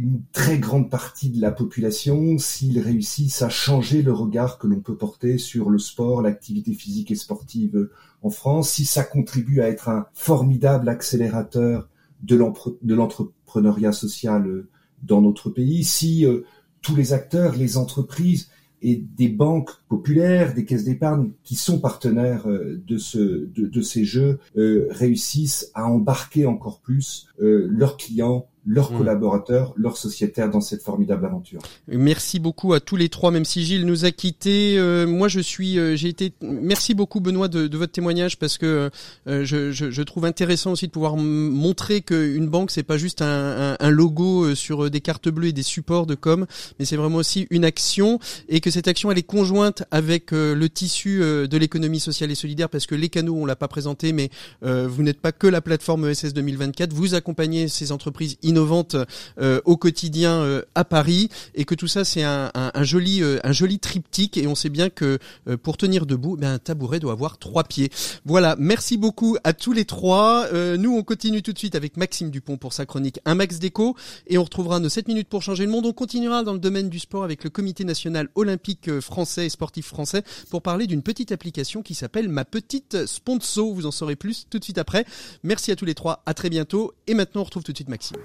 [0.01, 4.79] une très grande partie de la population s'ils réussissent à changer le regard que l'on
[4.79, 7.89] peut porter sur le sport, l'activité physique et sportive
[8.23, 11.87] en France, si ça contribue à être un formidable accélérateur
[12.23, 14.65] de l'entrepreneuriat social
[15.03, 16.41] dans notre pays, si euh,
[16.81, 18.49] tous les acteurs, les entreprises
[18.81, 24.03] et des banques populaires, des caisses d'épargne qui sont partenaires euh, de, ce, de, ces
[24.03, 28.97] jeux euh, réussissent à embarquer encore plus leurs clients leurs mmh.
[28.97, 31.61] collaborateurs, leurs sociétaires dans cette formidable aventure.
[31.87, 34.77] Merci beaucoup à tous les trois, même si Gilles nous a quittés.
[34.77, 36.33] Euh, moi, je suis, euh, j'ai été.
[36.41, 38.91] Merci beaucoup, Benoît, de, de votre témoignage parce que
[39.27, 43.23] euh, je, je, je, trouve intéressant aussi de pouvoir montrer qu'une banque, c'est pas juste
[43.23, 46.45] un, un, un, logo sur des cartes bleues et des supports de com,
[46.77, 50.67] mais c'est vraiment aussi une action et que cette action, elle est conjointe avec le
[50.67, 54.29] tissu de l'économie sociale et solidaire parce que les canaux, on l'a pas présenté, mais
[54.61, 58.97] vous n'êtes pas que la plateforme ESS 2024, vous accompagnez ces entreprises innovantes
[59.39, 63.53] euh, au quotidien euh, à Paris et que tout ça c'est un, joli euh, un
[63.53, 65.19] joli triptyque et on sait bien que
[65.63, 67.89] pour tenir debout ben, un tabouret doit avoir trois pieds.
[68.25, 70.47] Voilà, merci beaucoup à tous les trois.
[70.77, 73.95] nous on continue tout de suite avec Maxime Dupont pour sa chronique Un Max Déco
[74.27, 75.85] et on retrouvera nos 7 minutes pour changer le monde.
[75.85, 79.87] On continuera dans le domaine du sport avec le comité national olympique français et sportif
[79.87, 83.73] français pour parler d'une petite application qui s'appelle Ma Petite Sponsor.
[83.73, 85.05] Vous en saurez plus tout de suite après.
[85.43, 87.89] Merci à tous les trois, à très bientôt et maintenant on retrouve tout de suite
[87.89, 88.17] Maxime.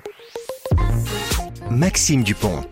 [1.70, 2.62] Maxime Dupont.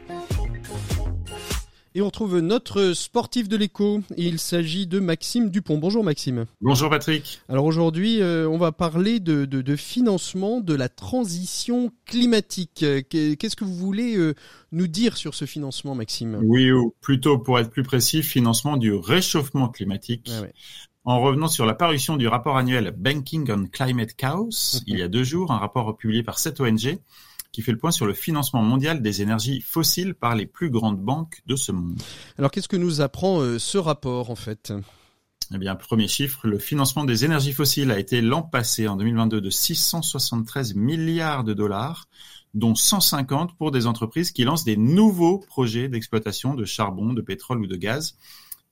[1.96, 4.00] Et on retrouve notre sportif de l'écho.
[4.16, 5.78] Il s'agit de Maxime Dupont.
[5.78, 6.46] Bonjour Maxime.
[6.60, 7.40] Bonjour Patrick.
[7.48, 12.84] Alors aujourd'hui, euh, on va parler de, de, financement de la transition climatique.
[13.10, 14.34] Qu'est-ce que vous voulez euh,
[14.72, 16.40] nous dire sur ce financement, Maxime?
[16.42, 20.32] Oui, ou plutôt pour être plus précis, financement du réchauffement climatique.
[21.04, 25.08] En revenant sur la parution du rapport annuel Banking on Climate Chaos, il y a
[25.08, 26.98] deux jours, un rapport publié par cette ONG
[27.54, 30.98] qui fait le point sur le financement mondial des énergies fossiles par les plus grandes
[30.98, 32.02] banques de ce monde.
[32.36, 34.72] Alors qu'est-ce que nous apprend euh, ce rapport en fait?
[35.54, 39.40] Eh bien, premier chiffre, le financement des énergies fossiles a été l'an passé, en 2022,
[39.40, 42.08] de 673 milliards de dollars,
[42.54, 47.60] dont 150 pour des entreprises qui lancent des nouveaux projets d'exploitation de charbon, de pétrole
[47.60, 48.16] ou de gaz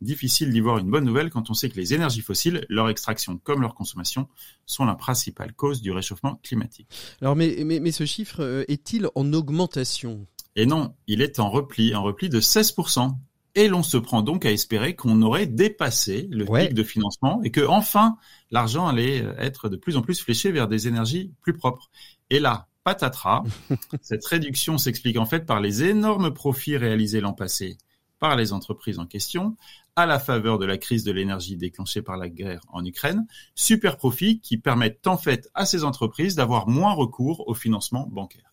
[0.02, 3.38] difficile d'y voir une bonne nouvelle quand on sait que les énergies fossiles, leur extraction
[3.38, 4.28] comme leur consommation,
[4.66, 6.88] sont la principale cause du réchauffement climatique.
[7.20, 10.26] Alors, mais, mais, ce chiffre euh, est-il en augmentation?
[10.56, 13.14] Et non, il est en repli, en repli de 16%.
[13.54, 17.50] Et l'on se prend donc à espérer qu'on aurait dépassé le pic de financement et
[17.50, 18.16] que enfin
[18.50, 21.90] l'argent allait euh, être de plus en plus fléché vers des énergies plus propres.
[22.30, 23.44] Et là, patatras,
[24.00, 27.76] cette réduction s'explique en fait par les énormes profits réalisés l'an passé
[28.18, 29.56] par les entreprises en question,
[29.96, 33.96] à la faveur de la crise de l'énergie déclenchée par la guerre en Ukraine, super
[33.96, 38.52] profits qui permettent en fait à ces entreprises d'avoir moins recours au financement bancaire.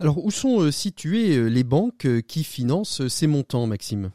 [0.00, 4.10] Alors où sont euh, situées euh, les banques euh, qui financent ces montants, Maxime?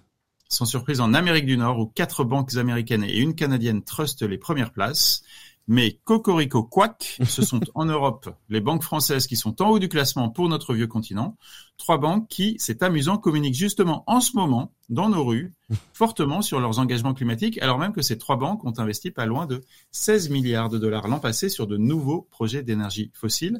[0.49, 4.38] Sans surprise en Amérique du Nord où quatre banques américaines et une canadienne trustent les
[4.38, 5.24] premières places.
[5.68, 9.88] Mais Cocorico Quack, ce sont en Europe les banques françaises qui sont en haut du
[9.88, 11.38] classement pour notre vieux continent.
[11.78, 15.53] Trois banques qui, c'est amusant, communiquent justement en ce moment dans nos rues
[15.93, 19.45] fortement sur leurs engagements climatiques, alors même que ces trois banques ont investi pas loin
[19.45, 19.61] de
[19.91, 23.59] 16 milliards de dollars l'an passé sur de nouveaux projets d'énergie fossile.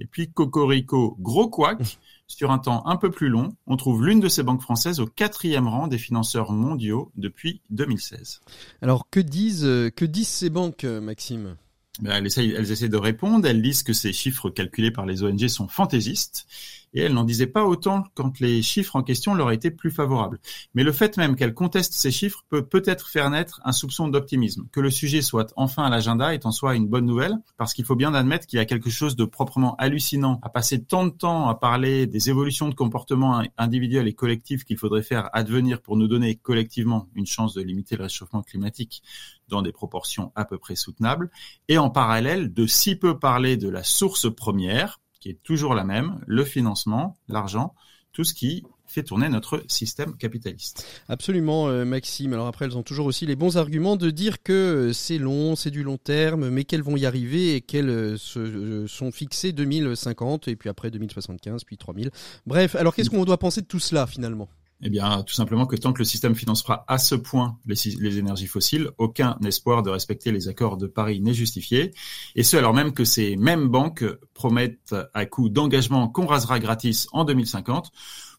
[0.00, 4.20] Et puis Cocorico Gros Quack, sur un temps un peu plus long, on trouve l'une
[4.20, 8.40] de ces banques françaises au quatrième rang des financeurs mondiaux depuis 2016.
[8.82, 11.56] Alors que disent, euh, que disent ces banques, euh, Maxime?
[12.00, 15.46] Ben, elles, elles essaient de répondre, elles disent que ces chiffres calculés par les ONG
[15.46, 16.46] sont fantaisistes
[16.94, 20.40] et elle n'en disait pas autant quand les chiffres en question leur étaient plus favorables.
[20.74, 24.66] Mais le fait même qu'elle conteste ces chiffres peut peut-être faire naître un soupçon d'optimisme.
[24.72, 27.84] Que le sujet soit enfin à l'agenda est en soi une bonne nouvelle, parce qu'il
[27.84, 31.10] faut bien admettre qu'il y a quelque chose de proprement hallucinant à passer tant de
[31.10, 35.96] temps à parler des évolutions de comportement individuels et collectifs qu'il faudrait faire advenir pour
[35.96, 39.02] nous donner collectivement une chance de limiter le réchauffement climatique
[39.48, 41.30] dans des proportions à peu près soutenables,
[41.68, 45.84] et en parallèle de si peu parler de la source première, qui est toujours la
[45.84, 47.74] même, le financement, l'argent,
[48.12, 50.86] tout ce qui fait tourner notre système capitaliste.
[51.08, 52.34] Absolument, euh, Maxime.
[52.34, 55.56] Alors après, elles ont toujours aussi les bons arguments de dire que euh, c'est long,
[55.56, 59.52] c'est du long terme, mais qu'elles vont y arriver et qu'elles euh, se sont fixées
[59.52, 62.10] 2050 et puis après 2075, puis 3000.
[62.46, 64.50] Bref, alors qu'est-ce qu'on doit penser de tout cela finalement?
[64.82, 68.46] Eh bien, tout simplement que tant que le système financera à ce point les, énergies
[68.46, 71.92] fossiles, aucun espoir de respecter les accords de Paris n'est justifié.
[72.34, 74.04] Et ce, alors même que ces mêmes banques
[74.34, 77.92] promettent à coup d'engagement qu'on rasera gratis en 2050.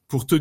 [0.08, 0.36] Pour te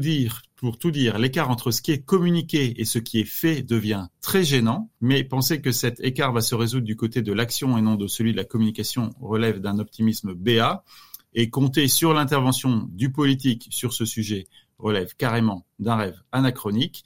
[0.56, 4.08] pour tout dire, l'écart entre ce qui est communiqué et ce qui est fait devient
[4.20, 4.90] très gênant.
[5.00, 8.06] Mais penser que cet écart va se résoudre du côté de l'action et non de
[8.06, 10.84] celui de la communication relève d'un optimisme béat.
[11.32, 14.46] Et compter sur l'intervention du politique sur ce sujet
[14.78, 17.04] relève carrément d'un rêve anachronique.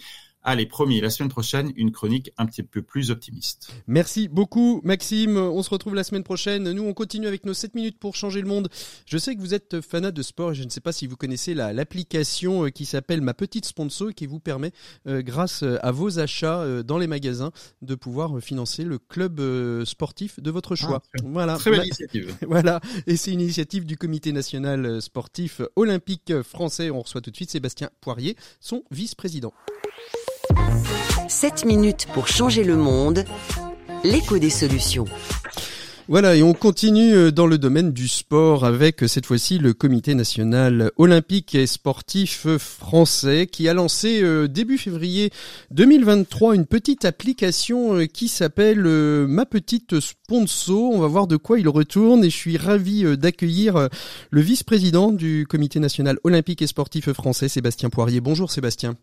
[0.50, 3.70] Allez, promis, la semaine prochaine, une chronique un petit peu plus optimiste.
[3.86, 5.36] Merci beaucoup, Maxime.
[5.36, 6.72] On se retrouve la semaine prochaine.
[6.72, 8.70] Nous, on continue avec nos 7 minutes pour changer le monde.
[9.04, 11.16] Je sais que vous êtes fanat de sport et je ne sais pas si vous
[11.16, 14.72] connaissez l'application euh, qui s'appelle Ma Petite Sponsor qui vous permet,
[15.06, 17.50] euh, grâce euh, à vos achats dans les magasins,
[17.82, 19.42] de pouvoir financer le club
[19.84, 21.02] sportif de votre choix.
[21.14, 21.56] Ah, voilà.
[21.56, 22.34] Très belle initiative.
[22.48, 22.80] voilà.
[23.06, 26.88] Et c'est une initiative du Comité national sportif olympique français.
[26.88, 29.52] On reçoit tout de suite Sébastien Poirier, son vice-président.
[31.28, 33.24] 7 minutes pour changer le monde,
[34.04, 35.06] l'écho des solutions.
[36.10, 39.74] Voilà, et on continue euh, dans le domaine du sport avec euh, cette fois-ci le
[39.74, 45.30] Comité national olympique et sportif français qui a lancé euh, début février
[45.70, 50.92] 2023 une petite application qui s'appelle Ma petite sponsor.
[50.92, 53.90] On va voir de quoi il retourne et je suis ravi d'accueillir
[54.30, 58.22] le vice-président du Comité national olympique et sportif français, Sébastien Poirier.
[58.22, 58.96] Bonjour Sébastien.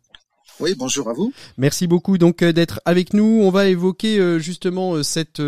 [0.61, 1.33] Oui, bonjour à vous.
[1.57, 3.41] Merci beaucoup donc euh, d'être avec nous.
[3.43, 5.41] On va évoquer euh, justement euh, cette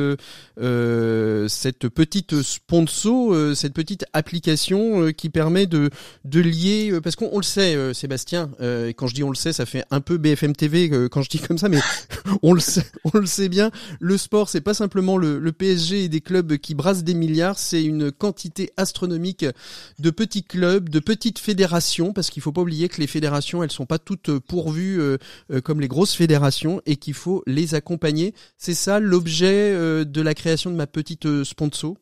[1.48, 5.90] cette petite sponsor, cette petite application qui permet de
[6.26, 8.50] de lier parce qu'on le sait Sébastien,
[8.98, 11.40] quand je dis on le sait, ça fait un peu BFM TV quand je dis
[11.40, 11.80] comme ça mais
[12.42, 16.06] on le sait, on le sait bien, le sport c'est pas simplement le, le PSG
[16.06, 19.46] et des clubs qui brassent des milliards, c'est une quantité astronomique
[20.00, 23.72] de petits clubs, de petites fédérations parce qu'il faut pas oublier que les fédérations, elles
[23.72, 25.18] sont pas toutes pourvues euh,
[25.52, 28.34] euh, comme les grosses fédérations et qu'il faut les accompagner.
[28.58, 31.96] C'est ça l'objet euh, de la création de ma petite sponsor?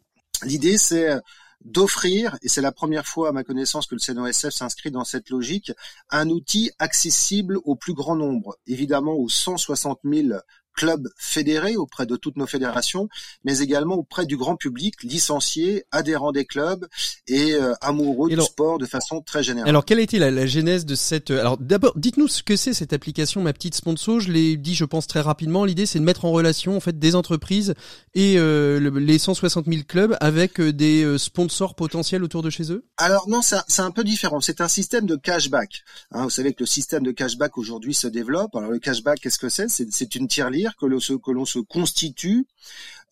[0.43, 1.19] L'idée, c'est
[1.63, 5.29] d'offrir, et c'est la première fois à ma connaissance que le CNOSF s'inscrit dans cette
[5.29, 5.71] logique,
[6.11, 10.39] un outil accessible au plus grand nombre, évidemment aux 160 000
[10.75, 13.09] clubs fédérés auprès de toutes nos fédérations,
[13.43, 16.85] mais également auprès du grand public, licenciés, adhérents des clubs
[17.27, 19.69] et euh, amoureux du sport de façon très générale.
[19.69, 22.55] Alors, quelle a été la, la genèse de cette euh, Alors, d'abord, dites-nous ce que
[22.55, 24.19] c'est cette application, ma petite sponsor.
[24.19, 25.65] Je l'ai dit, je pense très rapidement.
[25.65, 27.73] L'idée, c'est de mettre en relation en fait des entreprises
[28.13, 32.85] et euh, les 160 000 clubs avec des sponsors potentiels autour de chez eux?
[32.97, 34.41] Alors non, c'est un peu différent.
[34.41, 35.83] C'est un système de cashback.
[36.11, 38.55] Hein, vous savez que le système de cashback aujourd'hui se développe.
[38.55, 41.59] Alors le cashback, qu'est-ce que c'est C'est une tirelire que l'on se, que l'on se
[41.59, 42.45] constitue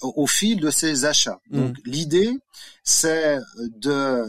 [0.02, 1.40] au fil de ses achats.
[1.50, 1.60] Mmh.
[1.60, 2.38] Donc l'idée,
[2.84, 4.28] c'est de euh,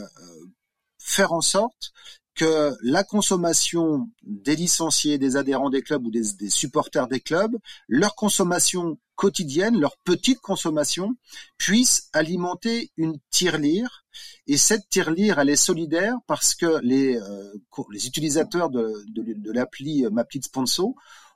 [0.99, 1.93] faire en sorte
[2.35, 7.57] que la consommation des licenciés, des adhérents des clubs ou des, des, supporters des clubs,
[7.89, 11.15] leur consommation quotidienne, leur petite consommation,
[11.59, 14.05] puisse alimenter une tirelire.
[14.49, 17.53] Et cette tirelire, elle est solidaire parce que les, euh,
[17.93, 20.05] les utilisateurs de, de, de l'appli
[20.43, 20.95] Sponsor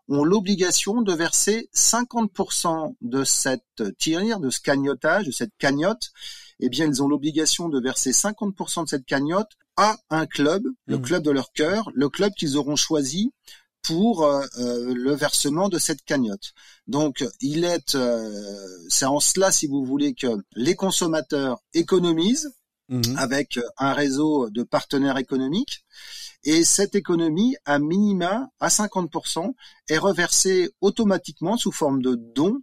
[0.08, 6.10] ont l'obligation de verser 50% de cette tirelire, de ce cagnotage, de cette cagnotte.
[6.60, 10.98] Eh bien, ils ont l'obligation de verser 50% de cette cagnotte à un club, le
[10.98, 11.02] mmh.
[11.02, 13.32] club de leur cœur, le club qu'ils auront choisi
[13.82, 16.52] pour euh, euh, le versement de cette cagnotte.
[16.86, 22.52] Donc, il est, euh, c'est en cela, si vous voulez, que les consommateurs économisent
[22.88, 23.16] mmh.
[23.16, 25.84] avec un réseau de partenaires économiques.
[26.44, 29.54] Et cette économie, à minima, à 50%,
[29.88, 32.58] est reversée automatiquement sous forme de dons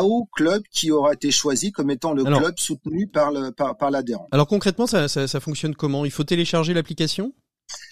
[0.00, 4.22] au club qui aura été choisi comme étant le club soutenu par l'adhérent.
[4.22, 6.04] Par, alors concrètement, ça, ça, ça fonctionne comment?
[6.06, 7.34] Il faut télécharger l'application?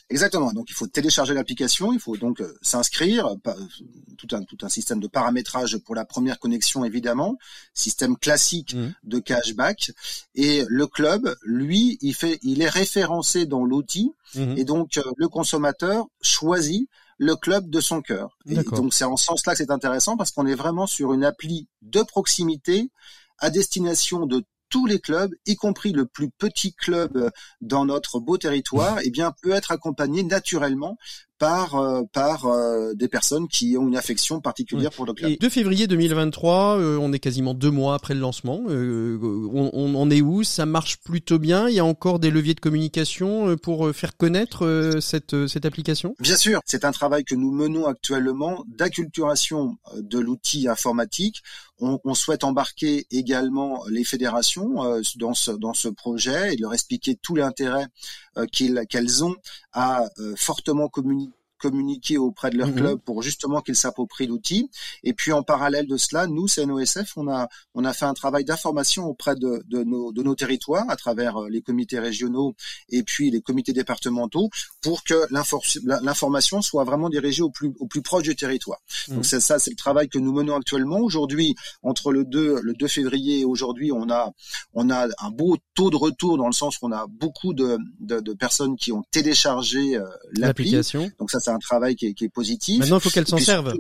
[0.09, 0.53] Exactement.
[0.53, 3.37] Donc il faut télécharger l'application, il faut donc euh, s'inscrire,
[4.19, 7.37] tout un tout un système de paramétrage pour la première connexion évidemment,
[7.75, 8.89] système classique mmh.
[9.05, 9.93] de cashback
[10.35, 14.57] et le club, lui, il fait il est référencé dans l'outil mmh.
[14.57, 18.39] et donc euh, le consommateur choisit le club de son cœur.
[18.47, 21.23] Et donc c'est en ce sens-là que c'est intéressant parce qu'on est vraiment sur une
[21.23, 22.91] appli de proximité
[23.39, 28.21] à destination de tous les clubs, y compris le plus petit club euh, dans notre
[28.21, 30.97] beau territoire, eh bien, peut être accompagné naturellement
[31.39, 35.31] par euh, par euh, des personnes qui ont une affection particulière pour le club.
[35.31, 38.61] Et 2 février 2023, on est quasiment deux mois après le lancement.
[38.69, 40.45] on, on, est où?
[40.45, 41.69] Ça marche plutôt bien?
[41.69, 46.15] Il y a encore des leviers de communication pour faire connaître cette cette application?
[46.21, 51.43] Bien sûr, c'est un travail que nous menons actuellement d'acculturation de l'outil informatique.
[51.81, 57.17] On, souhaite embarquer également les fédérations euh, dans, ce, dans ce projet et leur expliquer
[57.17, 57.87] tout l'intérêt
[58.37, 59.35] euh, qu'elles ont
[59.73, 62.75] à euh, fortement communiquer communiquer auprès de leur mhm.
[62.75, 64.71] club pour justement qu'ils s'approprient l'outil.
[65.05, 68.45] Et puis en parallèle de cela, nous, CNOSF, on a on a fait un travail
[68.45, 72.55] d'information auprès de, de, nos, de nos territoires à travers euh, les comités régionaux
[72.89, 74.49] et puis les comités départementaux
[74.83, 75.27] pour que
[76.03, 78.81] l'information soit vraiment dirigée au plus au plus proche du territoire.
[79.09, 79.17] Mhm.
[79.17, 81.01] Donc c'est ça, c'est le travail que nous menons actuellement.
[81.01, 84.33] Aujourd'hui, entre le 2 le 2 février et aujourd'hui, on a
[84.75, 88.21] on a un beau taux de retour dans le sens qu'on a beaucoup de, de,
[88.21, 91.11] de, personnes qui ont téléchargé euh, l'application.
[91.19, 92.81] Donc ça, un travail qui est, qui est positif.
[92.81, 93.75] Maintenant, il faut qu'elle s'en serve.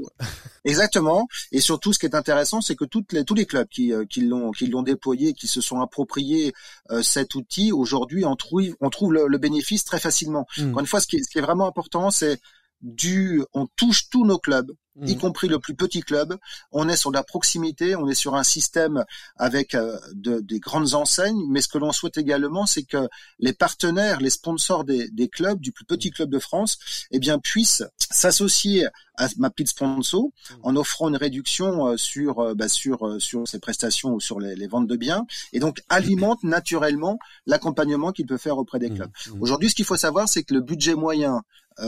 [0.64, 1.26] Exactement.
[1.52, 4.04] Et surtout, ce qui est intéressant, c'est que toutes les, tous les clubs qui, euh,
[4.04, 6.52] qui l'ont qui l'ont déployé, qui se sont appropriés
[6.90, 10.46] euh, cet outil, aujourd'hui, on trouve on trouve le, bénéfice très facilement.
[10.58, 10.70] Hmm.
[10.70, 12.40] Encore une fois, ce qui ce qui est vraiment important, c'est
[12.82, 14.72] du, on touche tous nos clubs,
[15.06, 15.18] y mmh.
[15.18, 16.36] compris le plus petit club.
[16.72, 19.04] On est sur la proximité, on est sur un système
[19.36, 23.08] avec euh, de, des grandes enseignes, mais ce que l'on souhaite également, c'est que
[23.38, 26.78] les partenaires, les sponsors des, des, clubs, du plus petit club de France,
[27.10, 30.54] eh bien puissent s'associer à ma petite sponsor mmh.
[30.62, 34.54] en offrant une réduction euh, sur euh, bah, sur sur ces prestations ou sur les,
[34.54, 38.94] les, ventes de biens, et donc alimente naturellement l'accompagnement qu'il peut faire auprès des mmh.
[38.94, 39.10] clubs.
[39.40, 41.42] Aujourd'hui, ce qu'il faut savoir, c'est que le budget moyen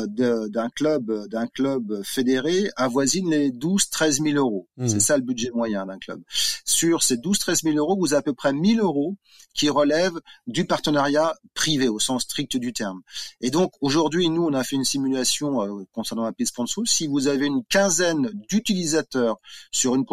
[0.09, 4.69] d'un club d'un club fédéré avoisine les 12 13 000 euros.
[4.77, 4.89] Mmh.
[4.89, 6.21] C'est ça le budget moyen d'un club.
[6.65, 9.17] Sur ces 12 13 000 euros, vous avez à peu près 1000 euros
[9.55, 13.03] qui relèvent du partenariat privé au sens strict du terme.
[13.41, 16.85] Et donc aujourd'hui, nous, on a fait une simulation euh, concernant la piste sponsor.
[16.87, 19.39] Si vous avez une quinzaine d'utilisateurs
[19.71, 20.05] sur une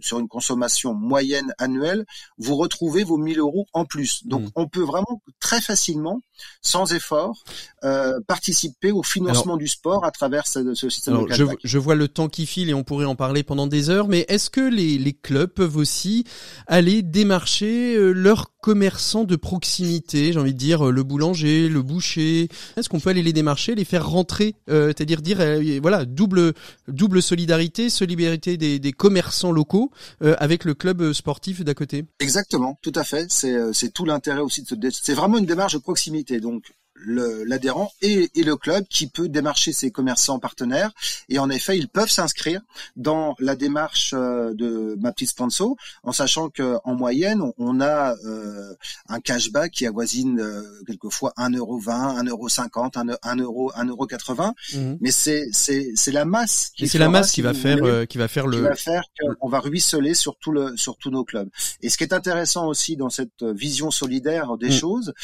[0.00, 2.04] sur une consommation moyenne annuelle,
[2.38, 4.26] vous retrouvez vos 1000 euros en plus.
[4.26, 4.50] Donc mmh.
[4.56, 6.20] on peut vraiment très facilement,
[6.60, 7.42] sans effort,
[7.84, 12.08] euh, participer au financement du sport à travers ce, système de je, je, vois le
[12.08, 14.98] temps qui file et on pourrait en parler pendant des heures, mais est-ce que les,
[14.98, 16.24] les, clubs peuvent aussi
[16.66, 21.82] aller démarcher euh, leurs commerçants de proximité, j'ai envie de dire euh, le boulanger, le
[21.82, 22.48] boucher?
[22.76, 25.38] Est-ce qu'on peut aller les démarcher, les faire rentrer, euh, c'est-à-dire dire,
[25.80, 26.52] voilà double
[26.88, 29.90] double solidarité, solidarité des, des commerçants locaux
[30.20, 32.04] avec le club sportif d'à côté?
[32.20, 33.26] Exactement, tout à fait.
[33.30, 36.40] C'est c'est tout l'intérêt aussi de ce, c'est vraiment une démarche de proximité.
[36.40, 36.72] Donc
[37.04, 40.92] l'adhérent et, et, le club qui peut démarcher ses commerçants partenaires.
[41.28, 42.60] Et en effet, ils peuvent s'inscrire
[42.96, 48.14] dans la démarche euh, de ma petite sponsor, en sachant que en moyenne, on a
[48.24, 48.74] euh,
[49.08, 54.52] un cashback qui avoisine euh, quelquefois 1,20€, 1,50€, 1€, 1,80€.
[54.74, 54.96] Mmh.
[55.00, 56.72] Mais c'est la masse.
[56.76, 58.58] Qui c'est la masse qui va faire qui va faire le.
[58.58, 59.02] Qui va faire
[59.40, 61.48] qu'on va ruisseler sur tout le sur tous nos clubs.
[61.80, 64.72] Et ce qui est intéressant aussi dans cette vision solidaire des mmh.
[64.72, 65.14] choses,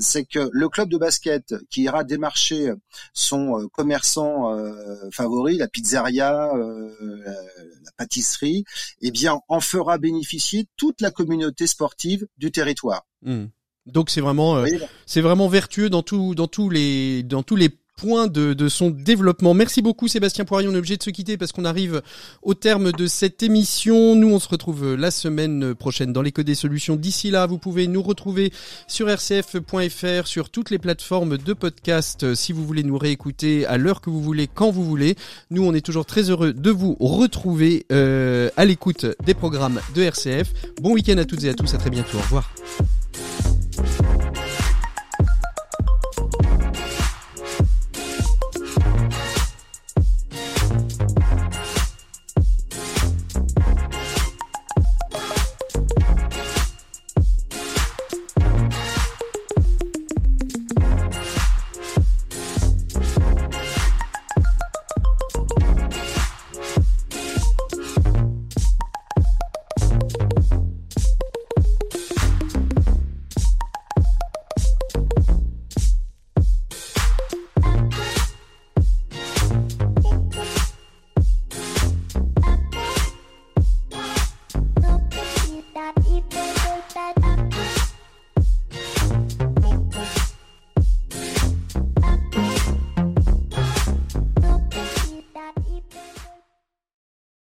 [0.00, 2.72] c'est que le club de basket qui ira démarcher
[3.12, 4.74] son euh, commerçant euh,
[5.12, 8.64] favori, la pizzeria, euh, la, pâtisserie,
[9.00, 13.06] eh bien, en fera bénéficier toute la communauté sportive du territoire.
[13.22, 13.46] Hmm.
[13.86, 14.64] Donc c'est vraiment,
[15.06, 17.68] c'est vraiment vertueux dans tout, dans tous les, dans tous les
[18.02, 19.54] point de, son développement.
[19.54, 20.66] Merci beaucoup Sébastien Poirier.
[20.68, 22.02] On est obligé de se quitter parce qu'on arrive
[22.42, 24.16] au terme de cette émission.
[24.16, 26.96] Nous, on se retrouve la semaine prochaine dans l'éco des solutions.
[26.96, 28.52] D'ici là, vous pouvez nous retrouver
[28.88, 34.00] sur rcf.fr, sur toutes les plateformes de podcast si vous voulez nous réécouter à l'heure
[34.00, 35.14] que vous voulez, quand vous voulez.
[35.52, 40.02] Nous, on est toujours très heureux de vous retrouver euh, à l'écoute des programmes de
[40.02, 40.52] RCF.
[40.80, 41.72] Bon week-end à toutes et à tous.
[41.72, 42.18] À très bientôt.
[42.18, 42.52] Au revoir.